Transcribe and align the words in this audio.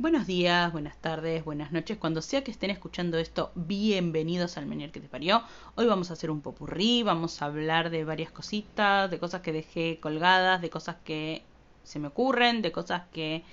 Buenos 0.00 0.26
días, 0.26 0.72
buenas 0.72 0.96
tardes, 0.96 1.44
buenas 1.44 1.72
noches. 1.72 1.98
Cuando 1.98 2.22
sea 2.22 2.42
que 2.42 2.50
estén 2.50 2.70
escuchando 2.70 3.18
esto, 3.18 3.52
bienvenidos 3.54 4.56
al 4.56 4.64
Menier 4.64 4.90
que 4.92 4.98
te 4.98 5.08
parió. 5.08 5.42
Hoy 5.74 5.84
vamos 5.84 6.08
a 6.08 6.14
hacer 6.14 6.30
un 6.30 6.40
popurrí, 6.40 7.02
vamos 7.02 7.42
a 7.42 7.44
hablar 7.44 7.90
de 7.90 8.02
varias 8.06 8.30
cositas, 8.30 9.10
de 9.10 9.18
cosas 9.18 9.42
que 9.42 9.52
dejé 9.52 10.00
colgadas, 10.00 10.62
de 10.62 10.70
cosas 10.70 10.96
que 11.04 11.42
se 11.84 11.98
me 11.98 12.08
ocurren, 12.08 12.62
de 12.62 12.72
cosas 12.72 13.02
que... 13.12 13.44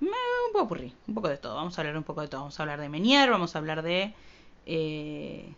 Un 0.00 0.08
popurrí, 0.54 0.94
un 1.06 1.14
poco 1.14 1.28
de 1.28 1.36
todo. 1.36 1.56
Vamos 1.56 1.76
a 1.76 1.82
hablar 1.82 1.98
un 1.98 2.04
poco 2.04 2.22
de 2.22 2.28
todo. 2.28 2.40
Vamos 2.40 2.58
a 2.58 2.62
hablar 2.62 2.80
de 2.80 2.88
Menier, 2.88 3.28
vamos 3.28 3.54
a 3.54 3.58
hablar 3.58 3.82
de... 3.82 4.14
Eh, 4.64 5.52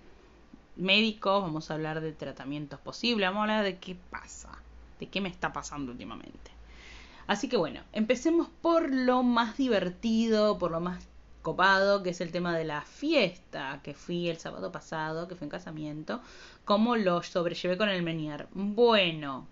médicos, 0.75 1.41
vamos 1.41 1.71
a 1.71 1.75
hablar 1.75 2.01
de 2.01 2.11
tratamientos 2.15 2.81
posibles, 2.81 3.29
vamos 3.29 3.43
a 3.43 3.43
hablar 3.43 3.63
de 3.63 3.79
qué 3.79 3.97
pasa, 4.11 4.51
de 4.99 5.07
qué 5.07 5.21
me 5.21 5.29
está 5.29 5.53
pasando 5.53 5.93
últimamente. 5.93 6.51
Así 7.27 7.49
que 7.49 7.57
bueno, 7.57 7.83
empecemos 7.93 8.49
por 8.61 8.93
lo 8.93 9.23
más 9.23 9.57
divertido, 9.57 10.59
por 10.59 10.71
lo 10.71 10.81
más 10.81 11.07
copado, 11.43 12.03
que 12.03 12.11
es 12.11 12.21
el 12.21 12.33
tema 12.33 12.57
de 12.57 12.65
la 12.65 12.83
fiesta 12.83 13.81
que 13.83 13.95
fui 13.95 14.29
el 14.29 14.39
sábado 14.39 14.73
pasado, 14.73 15.29
que 15.29 15.35
fue 15.35 15.47
en 15.47 15.51
casamiento, 15.51 16.21
cómo 16.65 16.97
lo 16.97 17.23
sobrellevé 17.23 17.77
con 17.77 17.89
el 17.89 18.03
Menier. 18.03 18.49
Bueno, 18.53 19.47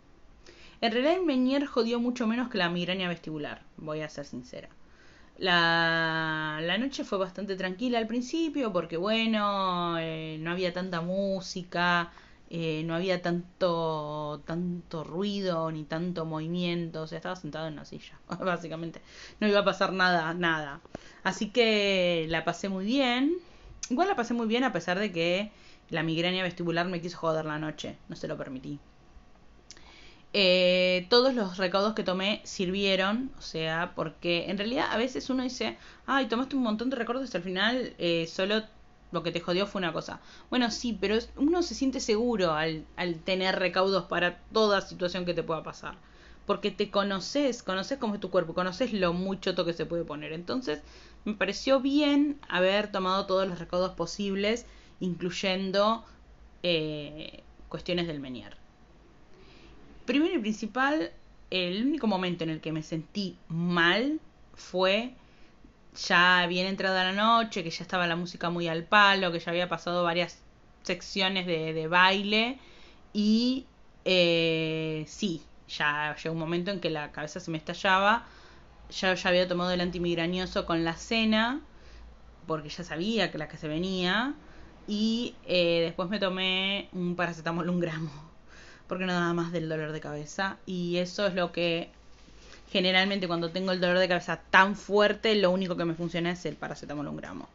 en 0.80 0.92
realidad 0.92 1.14
el 1.14 1.26
Menier 1.26 1.66
jodió 1.66 2.00
mucho 2.00 2.26
menos 2.26 2.48
que 2.48 2.58
la 2.58 2.70
migraña 2.70 3.08
vestibular, 3.08 3.62
voy 3.76 4.00
a 4.00 4.08
ser 4.08 4.24
sincera. 4.24 4.68
La, 5.36 6.60
la 6.62 6.78
noche 6.78 7.02
fue 7.02 7.18
bastante 7.18 7.56
tranquila 7.56 7.98
al 7.98 8.06
principio 8.06 8.72
porque 8.72 8.96
bueno, 8.96 9.96
eh, 9.98 10.38
no 10.40 10.50
había 10.50 10.72
tanta 10.72 11.00
música, 11.00 12.12
eh, 12.52 12.82
no 12.84 12.96
había 12.96 13.22
tanto, 13.22 14.42
tanto 14.44 15.04
ruido 15.04 15.70
ni 15.70 15.84
tanto 15.84 16.24
movimiento, 16.26 17.02
o 17.02 17.06
sea, 17.06 17.18
estaba 17.18 17.36
sentado 17.36 17.68
en 17.68 17.74
una 17.74 17.84
silla, 17.84 18.18
básicamente. 18.40 19.00
No 19.38 19.46
iba 19.46 19.60
a 19.60 19.64
pasar 19.64 19.92
nada, 19.92 20.34
nada. 20.34 20.80
Así 21.22 21.50
que 21.50 22.26
la 22.28 22.44
pasé 22.44 22.68
muy 22.68 22.84
bien. 22.84 23.36
Igual 23.88 24.08
la 24.08 24.16
pasé 24.16 24.34
muy 24.34 24.48
bien 24.48 24.64
a 24.64 24.72
pesar 24.72 24.98
de 24.98 25.12
que 25.12 25.52
la 25.90 26.02
migraña 26.02 26.42
vestibular 26.42 26.86
me 26.86 27.00
quiso 27.00 27.18
joder 27.18 27.44
la 27.44 27.58
noche, 27.58 27.96
no 28.08 28.16
se 28.16 28.26
lo 28.26 28.36
permití. 28.36 28.80
Eh, 30.32 31.06
todos 31.08 31.34
los 31.34 31.56
recaudos 31.56 31.94
que 31.94 32.04
tomé 32.04 32.40
sirvieron, 32.44 33.32
o 33.38 33.42
sea, 33.42 33.92
porque 33.96 34.48
en 34.48 34.58
realidad 34.58 34.86
a 34.90 34.96
veces 34.96 35.28
uno 35.30 35.42
dice, 35.44 35.76
ay, 36.06 36.26
tomaste 36.26 36.56
un 36.56 36.62
montón 36.62 36.90
de 36.90 36.96
recaudos 36.96 37.32
y 37.32 37.36
al 37.36 37.42
final 37.42 37.94
eh, 37.98 38.26
solo 38.28 38.62
lo 39.12 39.22
que 39.22 39.32
te 39.32 39.40
jodió 39.40 39.66
fue 39.66 39.80
una 39.80 39.92
cosa. 39.92 40.20
Bueno, 40.50 40.70
sí, 40.70 40.96
pero 41.00 41.16
uno 41.36 41.62
se 41.62 41.74
siente 41.74 42.00
seguro 42.00 42.52
al, 42.52 42.84
tener 43.24 43.58
recaudos 43.58 44.04
para 44.04 44.38
toda 44.52 44.80
situación 44.80 45.24
que 45.24 45.34
te 45.34 45.42
pueda 45.42 45.62
pasar. 45.62 45.96
Porque 46.46 46.70
te 46.70 46.90
conoces, 46.90 47.62
conoces 47.62 47.98
cómo 47.98 48.14
es 48.14 48.20
tu 48.20 48.30
cuerpo, 48.30 48.54
conoces 48.54 48.92
lo 48.92 49.12
mucho 49.12 49.54
que 49.64 49.72
se 49.72 49.86
puede 49.86 50.04
poner. 50.04 50.32
Entonces, 50.32 50.82
me 51.24 51.34
pareció 51.34 51.80
bien 51.80 52.38
haber 52.48 52.90
tomado 52.90 53.26
todos 53.26 53.46
los 53.46 53.58
recaudos 53.58 53.92
posibles, 53.92 54.66
incluyendo 55.00 56.04
eh, 56.62 57.42
cuestiones 57.68 58.06
del 58.06 58.20
menier. 58.20 58.56
Primero 60.06 60.34
y 60.34 60.38
principal, 60.38 61.12
el 61.50 61.86
único 61.86 62.06
momento 62.06 62.44
en 62.44 62.50
el 62.50 62.60
que 62.60 62.72
me 62.72 62.82
sentí 62.82 63.36
mal 63.48 64.20
fue 64.54 65.14
ya 65.94 66.46
bien 66.48 66.66
entrada 66.66 67.04
la 67.04 67.12
noche, 67.12 67.62
que 67.64 67.70
ya 67.70 67.82
estaba 67.82 68.06
la 68.06 68.16
música 68.16 68.50
muy 68.50 68.68
al 68.68 68.84
palo, 68.84 69.32
que 69.32 69.40
ya 69.40 69.50
había 69.50 69.68
pasado 69.68 70.04
varias 70.04 70.38
secciones 70.82 71.46
de, 71.46 71.72
de 71.72 71.88
baile. 71.88 72.58
Y 73.12 73.66
eh, 74.04 75.04
sí, 75.06 75.42
ya 75.68 76.16
llegó 76.16 76.32
un 76.32 76.40
momento 76.40 76.70
en 76.70 76.80
que 76.80 76.90
la 76.90 77.12
cabeza 77.12 77.40
se 77.40 77.50
me 77.50 77.58
estallaba, 77.58 78.26
ya, 78.90 79.14
ya 79.14 79.28
había 79.28 79.48
tomado 79.48 79.70
el 79.72 79.80
antimigrañoso 79.80 80.66
con 80.66 80.84
la 80.84 80.94
cena, 80.96 81.60
porque 82.46 82.68
ya 82.68 82.84
sabía 82.84 83.30
que 83.30 83.38
la 83.38 83.48
que 83.48 83.56
se 83.56 83.68
venía, 83.68 84.34
y 84.86 85.34
eh, 85.46 85.82
después 85.82 86.08
me 86.08 86.18
tomé 86.18 86.88
un 86.92 87.16
paracetamol 87.16 87.68
un 87.68 87.80
gramo, 87.80 88.10
porque 88.88 89.06
no 89.06 89.12
daba 89.12 89.32
más 89.34 89.52
del 89.52 89.68
dolor 89.68 89.92
de 89.92 90.00
cabeza, 90.00 90.58
y 90.66 90.96
eso 90.98 91.26
es 91.26 91.34
lo 91.34 91.52
que 91.52 91.90
generalmente 92.70 93.26
cuando 93.26 93.50
tengo 93.50 93.72
el 93.72 93.80
dolor 93.80 93.98
de 93.98 94.08
cabeza 94.08 94.40
tan 94.50 94.76
fuerte, 94.76 95.34
lo 95.34 95.50
único 95.50 95.76
que 95.76 95.84
me 95.84 95.94
funciona 95.94 96.30
es 96.30 96.44
el 96.46 96.56
paracetamol 96.56 97.08
un 97.08 97.16
gramo. 97.16 97.48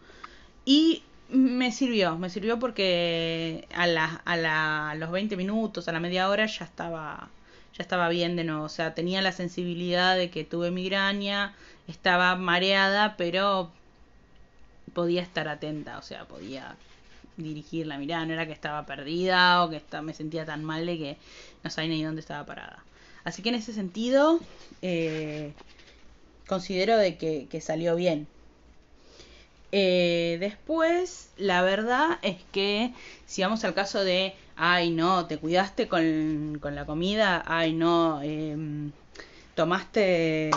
Y 0.65 1.03
me 1.29 1.71
sirvió, 1.71 2.17
me 2.17 2.29
sirvió 2.29 2.59
porque 2.59 3.67
a, 3.73 3.87
la, 3.87 4.21
a, 4.25 4.35
la, 4.37 4.95
los 4.97 5.11
20 5.11 5.37
minutos, 5.37 5.87
a 5.87 5.91
la 5.91 5.99
media 5.99 6.29
hora 6.29 6.45
ya 6.45 6.65
estaba, 6.65 7.29
ya 7.77 7.81
estaba 7.81 8.09
bien 8.09 8.35
de 8.35 8.43
nuevo. 8.43 8.63
O 8.63 8.69
sea, 8.69 8.93
tenía 8.93 9.21
la 9.21 9.31
sensibilidad 9.31 10.17
de 10.17 10.29
que 10.29 10.43
tuve 10.43 10.71
migraña, 10.71 11.55
estaba 11.87 12.35
mareada, 12.35 13.15
pero 13.17 13.71
podía 14.93 15.21
estar 15.21 15.47
atenta, 15.47 15.97
o 15.97 16.01
sea, 16.01 16.25
podía 16.25 16.75
dirigir 17.37 17.87
la 17.87 17.97
mirada, 17.97 18.25
no 18.25 18.33
era 18.33 18.45
que 18.45 18.53
estaba 18.53 18.85
perdida 18.85 19.63
o 19.63 19.69
que 19.69 19.81
me 20.01 20.13
sentía 20.13 20.45
tan 20.45 20.63
mal 20.63 20.85
de 20.85 20.97
que 20.97 21.17
no 21.63 21.69
sabía 21.69 21.89
ni 21.89 22.03
dónde 22.03 22.21
estaba 22.21 22.45
parada. 22.45 22.83
Así 23.25 23.41
que 23.41 23.49
en 23.49 23.55
ese 23.55 23.73
sentido, 23.73 24.39
eh, 24.81 25.51
considero 26.47 26.95
de 26.97 27.17
que, 27.17 27.59
salió 27.59 27.95
bien. 27.95 28.27
Eh, 29.71 30.37
después, 30.39 31.31
la 31.37 31.61
verdad 31.63 32.19
es 32.21 32.37
que 32.53 32.93
si 33.25 33.41
vamos 33.41 33.65
al 33.65 33.73
caso 33.73 34.03
de, 34.03 34.35
ay 34.55 34.91
no, 34.91 35.25
te 35.25 35.37
cuidaste 35.37 35.87
con, 35.87 36.59
con 36.61 36.75
la 36.75 36.85
comida, 36.85 37.43
ay 37.47 37.73
no, 37.73 38.21
em, 38.21 38.91
tomaste 39.55 40.51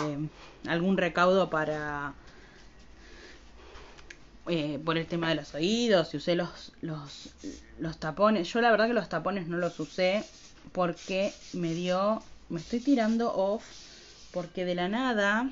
algún 0.67 0.95
recaudo 0.95 1.49
para 1.49 2.13
eh, 4.47 4.79
por 4.83 4.97
el 4.97 5.05
tema 5.05 5.29
de 5.29 5.35
los 5.35 5.53
oídos, 5.53 6.13
y 6.13 6.17
usé 6.17 6.35
los, 6.35 6.71
los, 6.81 7.29
los 7.79 7.97
tapones. 7.97 8.51
Yo 8.51 8.61
la 8.61 8.71
verdad 8.71 8.87
que 8.87 8.93
los 8.93 9.09
tapones 9.09 9.47
no 9.47 9.57
los 9.57 9.79
usé 9.79 10.23
porque 10.71 11.33
me 11.53 11.73
dio 11.73 12.21
me 12.49 12.59
estoy 12.59 12.79
tirando 12.79 13.33
off 13.33 13.63
porque 14.31 14.65
de 14.65 14.75
la 14.75 14.89
nada 14.89 15.49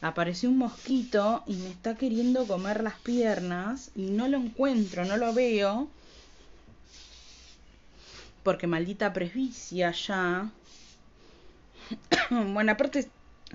apareció 0.00 0.50
un 0.50 0.58
mosquito 0.58 1.42
y 1.46 1.54
me 1.54 1.70
está 1.70 1.94
queriendo 1.94 2.46
comer 2.46 2.82
las 2.82 2.98
piernas 3.00 3.90
y 3.94 4.10
no 4.10 4.28
lo 4.28 4.36
encuentro, 4.36 5.04
no 5.04 5.16
lo 5.16 5.32
veo. 5.32 5.88
Porque 8.42 8.66
maldita 8.66 9.12
presbicia 9.12 9.92
ya. 9.92 10.50
bueno, 12.30 12.72
aparte 12.72 13.08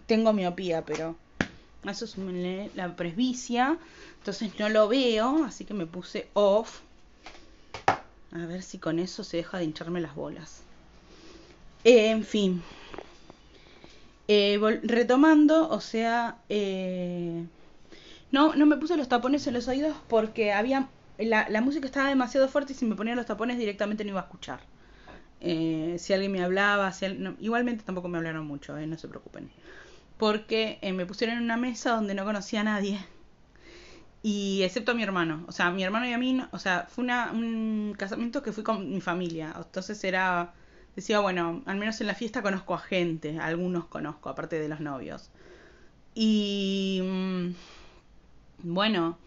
tengo 0.05 0.31
miopía, 0.31 0.85
pero 0.85 1.17
eso 1.83 2.05
es 2.05 2.15
la 2.75 2.95
presbicia. 2.95 3.77
Entonces 4.19 4.57
no 4.57 4.69
lo 4.69 4.87
veo, 4.87 5.43
así 5.43 5.65
que 5.65 5.73
me 5.73 5.85
puse 5.85 6.29
off. 6.33 6.79
A 8.31 8.45
ver 8.45 8.63
si 8.63 8.77
con 8.77 8.99
eso 8.99 9.23
se 9.23 9.37
deja 9.37 9.57
de 9.57 9.65
hincharme 9.65 9.99
las 9.99 10.15
bolas. 10.15 10.66
Eh, 11.87 12.09
en 12.09 12.25
fin. 12.25 12.61
Eh, 14.27 14.59
retomando, 14.83 15.69
o 15.69 15.79
sea, 15.79 16.35
eh, 16.49 17.45
no, 18.29 18.55
no 18.55 18.65
me 18.65 18.75
puse 18.75 18.97
los 18.97 19.07
tapones 19.07 19.47
en 19.47 19.53
los 19.53 19.69
oídos 19.69 19.95
porque 20.09 20.51
había 20.51 20.89
la, 21.17 21.61
música 21.61 21.85
estaba 21.85 22.09
demasiado 22.09 22.49
fuerte 22.49 22.73
y 22.73 22.75
si 22.75 22.85
me 22.85 22.95
ponía 22.95 23.15
los 23.15 23.25
tapones 23.25 23.57
directamente 23.57 24.03
no 24.03 24.09
iba 24.09 24.19
a 24.19 24.23
escuchar. 24.23 24.59
si 25.39 26.13
alguien 26.13 26.33
me 26.33 26.43
hablaba, 26.43 26.91
si 26.91 27.05
igualmente 27.39 27.85
tampoco 27.85 28.09
me 28.09 28.17
hablaron 28.17 28.45
mucho, 28.45 28.75
no 28.77 28.97
se 28.97 29.07
preocupen. 29.07 29.49
Porque 30.17 30.79
me 30.93 31.05
pusieron 31.05 31.37
en 31.37 31.43
una 31.43 31.55
mesa 31.55 31.95
donde 31.95 32.15
no 32.15 32.25
conocía 32.25 32.61
a 32.61 32.63
nadie. 32.65 32.99
Y 34.23 34.61
excepto 34.63 34.91
a 34.91 34.95
mi 34.95 35.03
hermano. 35.03 35.45
O 35.47 35.53
sea, 35.53 35.71
mi 35.71 35.83
hermano 35.85 36.05
y 36.05 36.11
a 36.11 36.17
mí, 36.17 36.37
o 36.51 36.59
sea, 36.59 36.87
fue 36.89 37.05
una, 37.05 37.31
un 37.31 37.95
casamiento 37.97 38.43
que 38.43 38.51
fui 38.51 38.63
con 38.65 38.91
mi 38.91 38.99
familia. 38.99 39.53
Entonces 39.55 40.03
era 40.03 40.53
decía, 40.97 41.19
bueno, 41.19 41.61
al 41.67 41.77
menos 41.77 42.01
en 42.01 42.07
la 42.07 42.15
fiesta 42.15 42.41
conozco 42.41 42.73
a 42.73 42.79
gente, 42.79 43.39
algunos 43.39 43.85
conozco, 43.85 44.29
aparte 44.29 44.59
de 44.59 44.67
los 44.67 44.79
novios. 44.79 45.29
Y 46.15 47.01
mm, 47.03 47.49
bueno, 48.63 49.19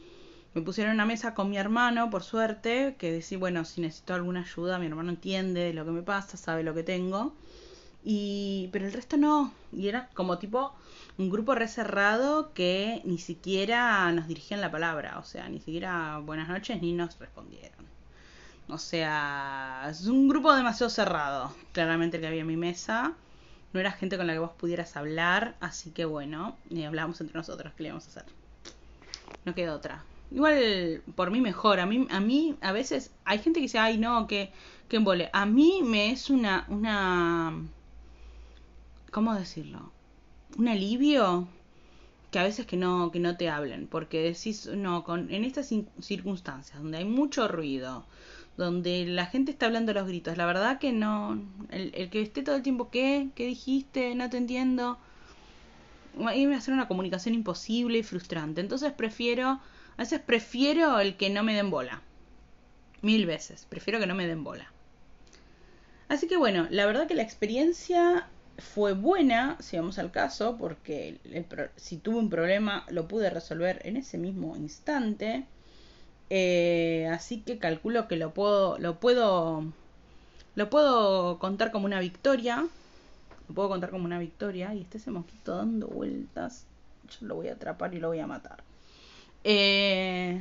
me 0.53 0.63
pusieron 0.63 0.95
una 0.95 1.07
mesa 1.07 1.33
con 1.33 1.49
mi 1.49 1.59
hermano, 1.59 2.11
por 2.11 2.25
suerte, 2.25 2.97
que 2.99 3.13
decía, 3.13 3.39
bueno, 3.39 3.65
si 3.65 3.81
necesito 3.83 4.15
alguna 4.15 4.41
ayuda, 4.41 4.81
mi 4.81 4.87
hermano 4.87 5.11
entiende 5.11 5.73
lo 5.73 5.85
que 5.85 5.93
me 5.93 6.03
pasa, 6.03 6.37
sabe 6.37 6.65
lo 6.65 6.75
que 6.75 6.83
tengo. 6.83 7.35
Y, 8.03 8.69
pero 8.73 8.87
el 8.87 8.93
resto 8.93 9.17
no. 9.17 9.53
Y 9.73 9.87
era 9.87 10.09
como 10.15 10.39
tipo 10.39 10.75
un 11.19 11.31
grupo 11.31 11.55
reserrado 11.55 12.53
que 12.53 13.01
ni 13.05 13.19
siquiera 13.19 14.11
nos 14.11 14.27
dirigían 14.27 14.61
la 14.61 14.73
palabra. 14.73 15.21
O 15.21 15.25
sea, 15.25 15.49
ni 15.49 15.61
siquiera 15.61 16.19
buenas 16.19 16.49
noches 16.49 16.83
ni 16.83 16.93
nos 16.95 17.17
respondieron. 17.21 18.00
O 18.73 18.79
sea, 18.79 19.87
es 19.91 20.07
un 20.07 20.29
grupo 20.29 20.55
demasiado 20.55 20.91
cerrado, 20.91 21.55
claramente 21.73 22.21
que 22.21 22.27
había 22.27 22.43
en 22.43 22.47
mi 22.47 22.57
mesa. 22.57 23.15
No 23.73 23.81
era 23.81 23.93
gente 23.93 24.17
con 24.17 24.27
la 24.27 24.33
que 24.33 24.39
vos 24.39 24.53
pudieras 24.53 24.97
hablar, 24.97 25.57
así 25.61 25.91
que 25.91 26.05
bueno, 26.05 26.57
y 26.71 26.85
hablábamos 26.85 27.21
entre 27.21 27.37
nosotros, 27.37 27.73
¿qué 27.77 27.85
le 27.85 27.89
íbamos 27.89 28.07
a 28.07 28.09
hacer? 28.11 28.25
No 29.45 29.55
queda 29.55 29.75
otra. 29.75 30.05
Igual, 30.31 31.03
por 31.17 31.31
mí 31.31 31.41
mejor. 31.41 31.81
A 31.81 31.87
mí, 31.87 32.07
a 32.11 32.21
mí, 32.21 32.57
a 32.61 32.73
veces, 32.73 33.13
hay 33.25 33.39
gente 33.39 33.61
que 33.61 33.65
dice, 33.65 33.79
ay, 33.79 33.99
no, 33.99 34.27
que, 34.27 34.53
que 34.89 34.97
embole. 34.97 35.31
A 35.33 35.47
mí 35.47 35.81
me 35.85 36.11
es 36.11 36.31
una, 36.31 36.65
una, 36.69 37.53
¿cómo 39.11 39.35
decirlo? 39.35 39.93
Un 40.59 40.69
alivio 40.69 41.49
que 42.31 42.39
a 42.39 42.45
veces 42.45 42.67
que 42.67 42.77
no, 42.77 43.11
que 43.11 43.19
no 43.19 43.37
te 43.37 43.49
hablen, 43.49 43.89
porque 43.89 44.23
decís, 44.23 44.67
no, 44.67 45.03
con, 45.05 45.33
en 45.33 45.45
estas 45.45 45.71
circunstancias 46.01 46.81
donde 46.81 46.99
hay 46.99 47.05
mucho 47.05 47.49
ruido, 47.49 48.05
donde 48.57 49.07
la 49.07 49.27
gente 49.27 49.53
está 49.53 49.67
hablando 49.67 49.93
a 49.93 49.95
los 49.95 50.07
gritos, 50.07 50.37
la 50.37 50.47
verdad 50.47 50.79
que 50.79 50.93
no, 50.93 51.43
el, 51.71 51.93
el 51.95 52.11
que 52.11 52.23
esté 52.23 52.43
todo 52.43 52.57
el 52.57 52.63
tiempo, 52.63 52.91
¿qué? 52.91 53.29
¿Qué 53.35 53.47
dijiste? 53.47 54.15
No 54.15 54.29
te 54.29 54.37
entiendo. 54.37 54.99
va 56.19 56.31
a 56.31 56.61
ser 56.61 56.75
una 56.75 56.89
comunicación 56.89 57.35
imposible 57.35 57.99
y 57.99 58.03
frustrante. 58.03 58.61
Entonces 58.61 58.93
prefiero, 58.93 59.49
a 59.49 59.97
veces 59.97 60.21
prefiero 60.21 61.01
el 61.01 61.17
que 61.17 61.31
no 61.31 61.43
me 61.43 61.55
den 61.55 61.71
bola. 61.71 62.03
Mil 63.03 63.25
veces, 63.25 63.67
prefiero 63.69 63.99
que 63.99 64.07
no 64.07 64.15
me 64.15 64.27
den 64.27 64.45
bola. 64.45 64.71
Así 66.09 66.27
que 66.27 66.37
bueno, 66.37 66.67
la 66.71 66.87
verdad 66.87 67.07
que 67.07 67.15
la 67.15 67.23
experiencia 67.23 68.29
fue 68.59 68.93
buena, 68.93 69.57
si 69.61 69.77
vamos 69.77 69.99
al 69.99 70.11
caso, 70.11 70.57
porque 70.59 71.19
si 71.77 71.97
tuve 71.97 72.17
un 72.17 72.31
problema 72.31 72.85
lo 72.91 73.09
pude 73.09 73.31
resolver 73.31 73.81
en 73.85 73.97
ese 73.97 74.19
mismo 74.19 74.57
instante. 74.57 75.47
Eh, 76.31 77.09
así 77.13 77.43
que 77.43 77.59
calculo 77.59 78.07
que 78.09 78.17
lo 78.17 78.33
puedo, 78.33 78.79
lo 78.79 79.01
puedo, 79.01 79.65
lo 80.55 80.71
puedo 80.71 81.39
contar 81.39 81.73
como 81.73 81.87
una 81.87 82.01
victoria. 82.01 82.67
Lo 83.49 83.55
puedo 83.55 83.69
contar 83.69 83.91
como 83.91 84.05
una 84.05 84.19
victoria. 84.19 84.75
Y 84.75 84.83
este 84.83 84.99
ese 84.99 85.11
mosquito 85.11 85.57
dando 85.57 85.89
vueltas. 85.89 86.67
Yo 87.09 87.27
lo 87.27 87.35
voy 87.35 87.49
a 87.49 87.55
atrapar 87.55 87.93
y 87.95 87.99
lo 87.99 88.09
voy 88.09 88.21
a 88.21 88.27
matar. 88.27 88.63
Eh, 89.43 90.41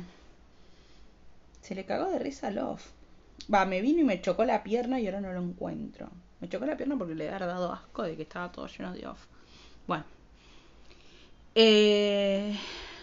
se 1.60 1.74
le 1.74 1.84
cagó 1.84 2.10
de 2.10 2.18
risa 2.18 2.48
a 2.48 2.50
Love. 2.50 2.82
Va, 3.52 3.64
me 3.64 3.80
vino 3.80 4.00
y 4.00 4.04
me 4.04 4.20
chocó 4.20 4.44
la 4.44 4.62
pierna 4.62 5.00
y 5.00 5.06
ahora 5.06 5.20
no 5.20 5.32
lo 5.32 5.40
encuentro. 5.40 6.08
Me 6.40 6.48
chocó 6.48 6.66
la 6.66 6.76
pierna 6.76 6.96
porque 6.96 7.14
le 7.14 7.28
había 7.28 7.46
dado 7.46 7.72
asco 7.72 8.02
de 8.02 8.16
que 8.16 8.22
estaba 8.22 8.52
todo 8.52 8.66
lleno 8.66 8.92
de 8.92 9.06
off. 9.06 9.26
Bueno. 9.86 10.04
Eh, 11.54 12.56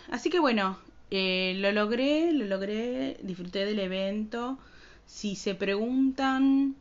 así 0.09 0.29
que 0.29 0.39
bueno, 0.39 0.77
eh, 1.11 1.55
lo 1.57 1.71
logré, 1.71 2.31
lo 2.33 2.45
logré, 2.45 3.17
disfruté 3.21 3.65
del 3.65 3.79
evento. 3.79 4.57
Si 5.05 5.35
se 5.35 5.55
preguntan 5.55 6.75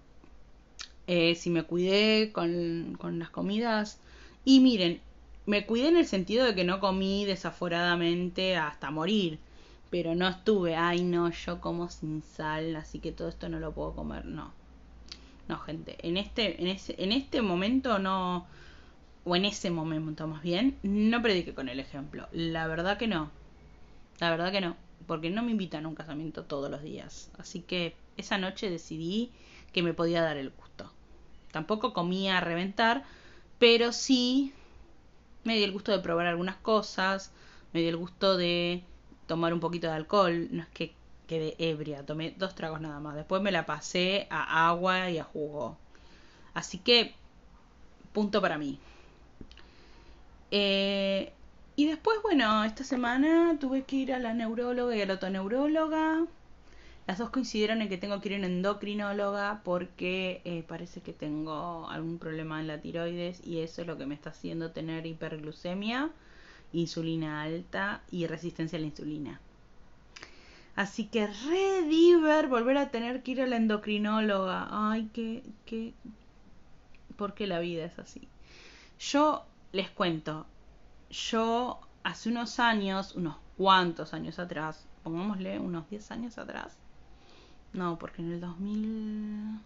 eh, 1.07 1.35
si 1.37 1.51
me 1.51 1.63
cuidé 1.63 2.33
con, 2.33 2.97
con 2.99 3.19
las 3.19 3.31
comidas, 3.31 4.01
y 4.45 4.61
miren, 4.61 5.01
me 5.47 5.67
cuidé 5.67 5.89
en 5.89 5.97
el 5.97 6.07
sentido 6.07 6.45
de 6.45 6.55
que 6.55 6.65
no 6.65 6.81
comí 6.81 7.25
desaforadamente 7.25 8.57
hasta 8.57 8.91
morir 8.91 9.39
pero 9.91 10.15
no 10.15 10.29
estuve, 10.29 10.77
ay 10.77 11.03
no, 11.03 11.31
yo 11.31 11.61
como 11.61 11.89
sin 11.89 12.23
sal, 12.23 12.77
así 12.77 12.99
que 12.99 13.13
todo 13.13 13.29
esto 13.29 13.49
no 13.49 13.59
lo 13.61 13.73
puedo 13.73 13.95
comer, 13.95 14.25
no. 14.25 14.53
No, 15.49 15.59
gente, 15.59 15.97
en 16.03 16.17
este, 16.17 16.61
en 16.61 16.69
ese, 16.69 16.97
en 16.99 17.13
este 17.13 17.41
momento 17.41 17.99
no, 17.99 18.47
o 19.25 19.37
en 19.37 19.45
ese 19.45 19.71
momento 19.71 20.27
más 20.27 20.43
bien, 20.43 20.77
no 20.83 21.23
predique 21.23 21.55
con 21.55 21.69
el 21.69 21.79
ejemplo. 21.79 22.29
La 22.33 22.67
verdad 22.67 22.99
que 22.99 23.07
no. 23.07 23.31
La 24.19 24.31
verdad 24.31 24.53
que 24.53 24.61
no. 24.61 24.77
Porque 25.07 25.31
no 25.31 25.43
me 25.43 25.53
invitan 25.53 25.85
a 25.85 25.89
un 25.89 25.95
casamiento 25.95 26.45
todos 26.45 26.71
los 26.71 26.83
días. 26.83 27.31
Así 27.39 27.61
que 27.61 27.95
esa 28.17 28.39
noche 28.39 28.71
decidí 28.71 29.31
que 29.73 29.83
me 29.83 29.95
podía 29.95 30.23
dar 30.23 30.37
el 30.37 30.51
gusto. 30.51 30.91
Tampoco 31.53 31.93
comía 31.93 32.39
a 32.39 32.41
reventar, 32.41 33.05
pero 33.59 33.93
sí 33.93 34.53
me 35.45 35.57
di 35.57 35.63
el 35.63 35.73
gusto 35.73 35.93
de 35.93 36.01
probar 36.01 36.27
algunas 36.27 36.57
cosas, 36.57 37.31
me 37.73 37.81
di 37.81 37.87
el 37.87 37.97
gusto 37.97 38.37
de 38.37 38.83
tomar 39.27 39.55
un 39.55 39.61
poquito 39.61 39.87
de 39.87 39.95
alcohol. 39.95 40.49
No 40.51 40.63
es 40.63 40.69
que 40.69 40.95
quedé 41.27 41.55
ebria, 41.59 42.05
tomé 42.05 42.35
dos 42.37 42.55
tragos 42.55 42.81
nada 42.81 43.01
más. 43.01 43.15
Después 43.15 43.43
me 43.43 43.53
la 43.53 43.67
pasé 43.67 44.27
a 44.31 44.69
agua 44.69 45.11
y 45.11 45.19
a 45.19 45.25
jugo. 45.25 45.77
Así 46.55 46.79
que, 46.79 47.15
punto 48.13 48.41
para 48.41 48.59
mí. 48.59 48.79
Eh, 50.51 51.33
y 51.77 51.87
después, 51.87 52.19
bueno, 52.23 52.65
esta 52.65 52.85
semana 52.85 53.59
tuve 53.61 53.85
que 53.85 53.97
ir 53.97 54.13
a 54.15 54.19
la 54.19 54.33
neuróloga 54.33 54.97
y 54.97 55.03
a 55.03 55.07
la 55.07 55.15
otoneuróloga. 55.15 56.27
Las 57.07 57.19
dos 57.19 57.29
coincidieron 57.31 57.83
en 57.83 57.91
que 57.91 57.99
tengo 57.99 58.21
que 58.21 58.31
ir 58.31 58.35
a 58.35 58.39
una 58.39 58.47
endocrinóloga 58.47 59.61
porque 59.63 60.41
eh, 60.45 60.65
parece 60.67 61.03
que 61.03 61.13
tengo 61.13 61.89
algún 61.89 62.19
problema 62.19 62.61
en 62.61 62.67
la 62.67 62.81
tiroides 62.81 63.47
y 63.47 63.61
eso 63.61 63.83
es 63.83 63.87
lo 63.87 63.99
que 63.99 64.07
me 64.07 64.15
está 64.15 64.31
haciendo 64.31 64.73
tener 64.73 65.07
hiperglucemia, 65.07 66.11
insulina 66.73 67.43
alta 67.43 68.03
y 68.11 68.27
resistencia 68.27 68.79
a 68.79 68.81
la 68.81 68.87
insulina. 68.87 69.41
Así 70.77 71.07
que 71.07 71.27
re 71.27 71.83
diver 71.83 72.49
volver 72.49 72.79
a 72.79 72.91
tener 72.91 73.23
que 73.23 73.33
ir 73.33 73.43
a 73.43 73.47
la 73.47 73.57
endocrinóloga. 73.57 74.69
Ay, 74.71 75.11
qué, 75.13 75.43
qué... 75.67 75.93
¿Por 77.17 77.35
qué 77.35 77.47
la 77.47 77.61
vida 77.61 77.85
es 77.85 77.99
así? 77.99 78.29
Yo 78.99 79.45
les 79.73 79.91
cuento, 79.91 80.47
yo 81.11 81.81
hace 82.03 82.29
unos 82.29 82.59
años, 82.61 83.15
unos 83.15 83.37
cuantos 83.57 84.15
años 84.15 84.39
atrás, 84.39 84.87
pongámosle 85.03 85.59
unos 85.59 85.89
10 85.89 86.11
años 86.11 86.39
atrás, 86.39 86.77
no, 87.73 87.99
porque 87.99 88.23
en 88.23 88.33
el 88.33 88.41
2000... 88.41 89.61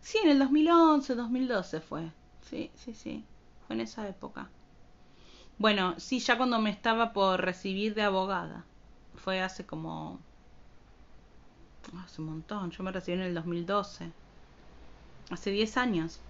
Sí, 0.00 0.18
en 0.22 0.30
el 0.30 0.38
2011, 0.38 1.14
2012 1.16 1.80
fue. 1.80 2.12
Sí, 2.42 2.70
sí, 2.76 2.94
sí. 2.94 3.24
Fue 3.66 3.74
en 3.74 3.80
esa 3.80 4.08
época. 4.08 4.48
Bueno, 5.58 5.94
sí, 5.98 6.20
ya 6.20 6.36
cuando 6.36 6.60
me 6.60 6.70
estaba 6.70 7.12
por 7.12 7.40
recibir 7.40 7.94
de 7.94 8.02
abogada 8.02 8.64
fue 9.16 9.42
hace 9.42 9.66
como... 9.66 10.20
Hace 12.04 12.20
un 12.20 12.28
montón, 12.28 12.70
yo 12.70 12.84
me 12.84 12.92
recibí 12.92 13.16
en 13.16 13.24
el 13.24 13.34
2012. 13.34 14.12
Hace 15.30 15.50
10 15.50 15.76
años. 15.76 16.20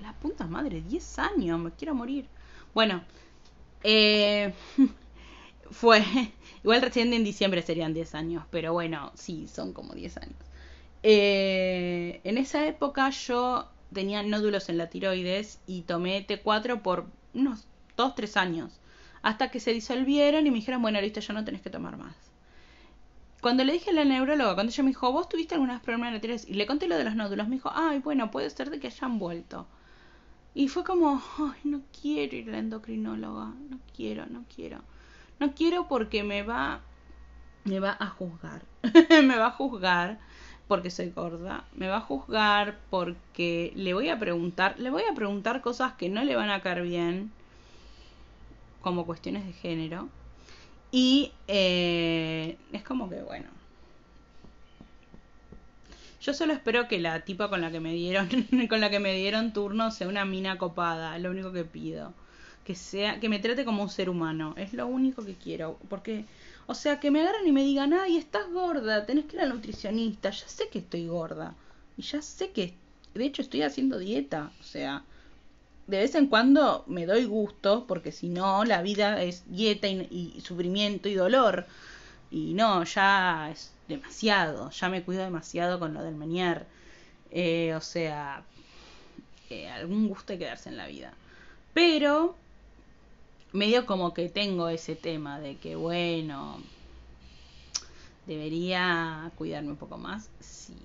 La 0.00 0.12
puta 0.12 0.46
madre, 0.46 0.82
10 0.82 1.18
años, 1.18 1.58
me 1.58 1.72
quiero 1.72 1.94
morir. 1.94 2.28
Bueno, 2.74 3.02
eh, 3.84 4.52
fue... 5.70 6.02
Igual 6.64 6.82
recién 6.82 7.12
en 7.12 7.24
diciembre 7.24 7.62
serían 7.62 7.94
10 7.94 8.14
años, 8.14 8.44
pero 8.50 8.72
bueno, 8.72 9.12
sí, 9.14 9.46
son 9.48 9.72
como 9.72 9.94
10 9.94 10.16
años. 10.18 10.36
Eh, 11.02 12.20
en 12.24 12.36
esa 12.36 12.66
época 12.66 13.10
yo 13.10 13.68
tenía 13.92 14.22
nódulos 14.22 14.68
en 14.68 14.78
la 14.78 14.90
tiroides 14.90 15.60
y 15.66 15.82
tomé 15.82 16.26
T4 16.26 16.82
por 16.82 17.06
unos 17.32 17.66
2, 17.96 18.14
3 18.16 18.36
años 18.36 18.80
hasta 19.22 19.50
que 19.50 19.60
se 19.60 19.72
disolvieron 19.72 20.46
y 20.46 20.50
me 20.50 20.56
dijeron, 20.56 20.82
bueno, 20.82 21.00
listo, 21.00 21.20
ya 21.20 21.34
no 21.34 21.44
tenés 21.44 21.62
que 21.62 21.70
tomar 21.70 21.96
más. 21.96 22.14
Cuando 23.40 23.64
le 23.64 23.72
dije 23.72 23.90
a 23.90 23.92
la 23.92 24.04
neuróloga, 24.04 24.54
cuando 24.54 24.72
ella 24.72 24.82
me 24.82 24.90
dijo, 24.90 25.12
vos 25.12 25.28
tuviste 25.28 25.54
algunos 25.54 25.80
problemas 25.80 26.12
la 26.12 26.20
tiroides, 26.20 26.48
y 26.48 26.54
le 26.54 26.66
conté 26.66 26.88
lo 26.88 26.96
de 26.96 27.04
los 27.04 27.14
nódulos, 27.14 27.48
me 27.48 27.56
dijo, 27.56 27.70
ay, 27.72 28.00
bueno, 28.00 28.30
puede 28.30 28.50
ser 28.50 28.70
de 28.70 28.80
que 28.80 28.88
hayan 28.88 29.18
vuelto. 29.18 29.66
Y 30.58 30.66
fue 30.66 30.82
como, 30.82 31.22
ay, 31.38 31.60
no 31.62 31.82
quiero 32.02 32.34
ir 32.34 32.48
a 32.48 32.52
la 32.54 32.58
endocrinóloga, 32.58 33.54
no 33.70 33.78
quiero, 33.94 34.26
no 34.26 34.44
quiero. 34.52 34.80
No 35.38 35.54
quiero 35.54 35.86
porque 35.86 36.24
me 36.24 36.42
va, 36.42 36.80
me 37.62 37.78
va 37.78 37.96
a 38.00 38.08
juzgar, 38.08 38.64
me 39.22 39.36
va 39.36 39.46
a 39.46 39.50
juzgar 39.52 40.18
porque 40.66 40.90
soy 40.90 41.10
gorda, 41.10 41.64
me 41.76 41.86
va 41.86 41.98
a 41.98 42.00
juzgar 42.00 42.80
porque 42.90 43.72
le 43.76 43.94
voy 43.94 44.08
a 44.08 44.18
preguntar, 44.18 44.80
le 44.80 44.90
voy 44.90 45.04
a 45.08 45.14
preguntar 45.14 45.60
cosas 45.60 45.92
que 45.92 46.08
no 46.08 46.24
le 46.24 46.34
van 46.34 46.50
a 46.50 46.60
caer 46.60 46.82
bien, 46.82 47.30
como 48.80 49.06
cuestiones 49.06 49.46
de 49.46 49.52
género. 49.52 50.08
Y 50.90 51.34
eh, 51.46 52.58
es 52.72 52.82
como 52.82 53.08
que, 53.08 53.22
bueno. 53.22 53.57
Yo 56.20 56.34
solo 56.34 56.52
espero 56.52 56.88
que 56.88 56.98
la 56.98 57.20
tipa 57.20 57.48
con 57.48 57.60
la 57.60 57.70
que 57.70 57.80
me 57.80 57.94
dieron, 57.94 58.28
con 58.68 58.80
la 58.80 58.90
que 58.90 58.98
me 58.98 59.14
dieron 59.14 59.52
turno 59.52 59.90
sea 59.90 60.08
una 60.08 60.24
mina 60.24 60.58
copada, 60.58 61.16
es 61.16 61.22
lo 61.22 61.30
único 61.30 61.52
que 61.52 61.64
pido. 61.64 62.12
Que 62.64 62.74
sea, 62.74 63.20
que 63.20 63.28
me 63.28 63.38
trate 63.38 63.64
como 63.64 63.82
un 63.82 63.88
ser 63.88 64.10
humano, 64.10 64.54
es 64.56 64.72
lo 64.74 64.86
único 64.86 65.24
que 65.24 65.34
quiero. 65.34 65.78
Porque, 65.88 66.24
o 66.66 66.74
sea, 66.74 67.00
que 67.00 67.10
me 67.10 67.20
agarren 67.22 67.46
y 67.46 67.52
me 67.52 67.64
digan, 67.64 67.94
ay, 67.94 68.16
estás 68.16 68.50
gorda, 68.52 69.06
tenés 69.06 69.24
que 69.26 69.36
ir 69.36 69.42
al 69.42 69.50
nutricionista, 69.50 70.30
ya 70.30 70.48
sé 70.48 70.68
que 70.68 70.80
estoy 70.80 71.06
gorda. 71.06 71.54
Y 71.96 72.02
ya 72.02 72.20
sé 72.20 72.50
que, 72.50 72.74
de 73.14 73.24
hecho, 73.24 73.42
estoy 73.42 73.62
haciendo 73.62 73.98
dieta, 73.98 74.52
o 74.60 74.62
sea, 74.62 75.04
de 75.88 75.98
vez 75.98 76.14
en 76.14 76.26
cuando 76.26 76.84
me 76.86 77.06
doy 77.06 77.24
gusto, 77.24 77.86
porque 77.88 78.12
si 78.12 78.28
no, 78.28 78.64
la 78.64 78.82
vida 78.82 79.22
es 79.22 79.44
dieta 79.48 79.88
y, 79.88 80.38
sufrimiento 80.44 81.08
y 81.08 81.14
dolor. 81.14 81.66
Y 82.30 82.54
no, 82.54 82.84
ya 82.84 83.50
es 83.50 83.72
demasiado, 83.88 84.70
ya 84.70 84.88
me 84.88 85.02
cuido 85.02 85.22
demasiado 85.24 85.78
con 85.78 85.94
lo 85.94 86.02
del 86.02 86.14
menier. 86.14 86.66
Eh, 87.30 87.74
o 87.74 87.80
sea, 87.80 88.44
algún 89.72 90.08
gusto 90.08 90.32
hay 90.32 90.38
que 90.38 90.44
darse 90.46 90.68
en 90.68 90.76
la 90.76 90.86
vida. 90.86 91.12
Pero, 91.74 92.36
medio 93.52 93.86
como 93.86 94.14
que 94.14 94.28
tengo 94.28 94.68
ese 94.68 94.96
tema 94.96 95.40
de 95.40 95.56
que, 95.56 95.76
bueno, 95.76 96.62
debería 98.26 99.30
cuidarme 99.36 99.70
un 99.70 99.76
poco 99.76 99.98
más, 99.98 100.28
sí. 100.40 100.76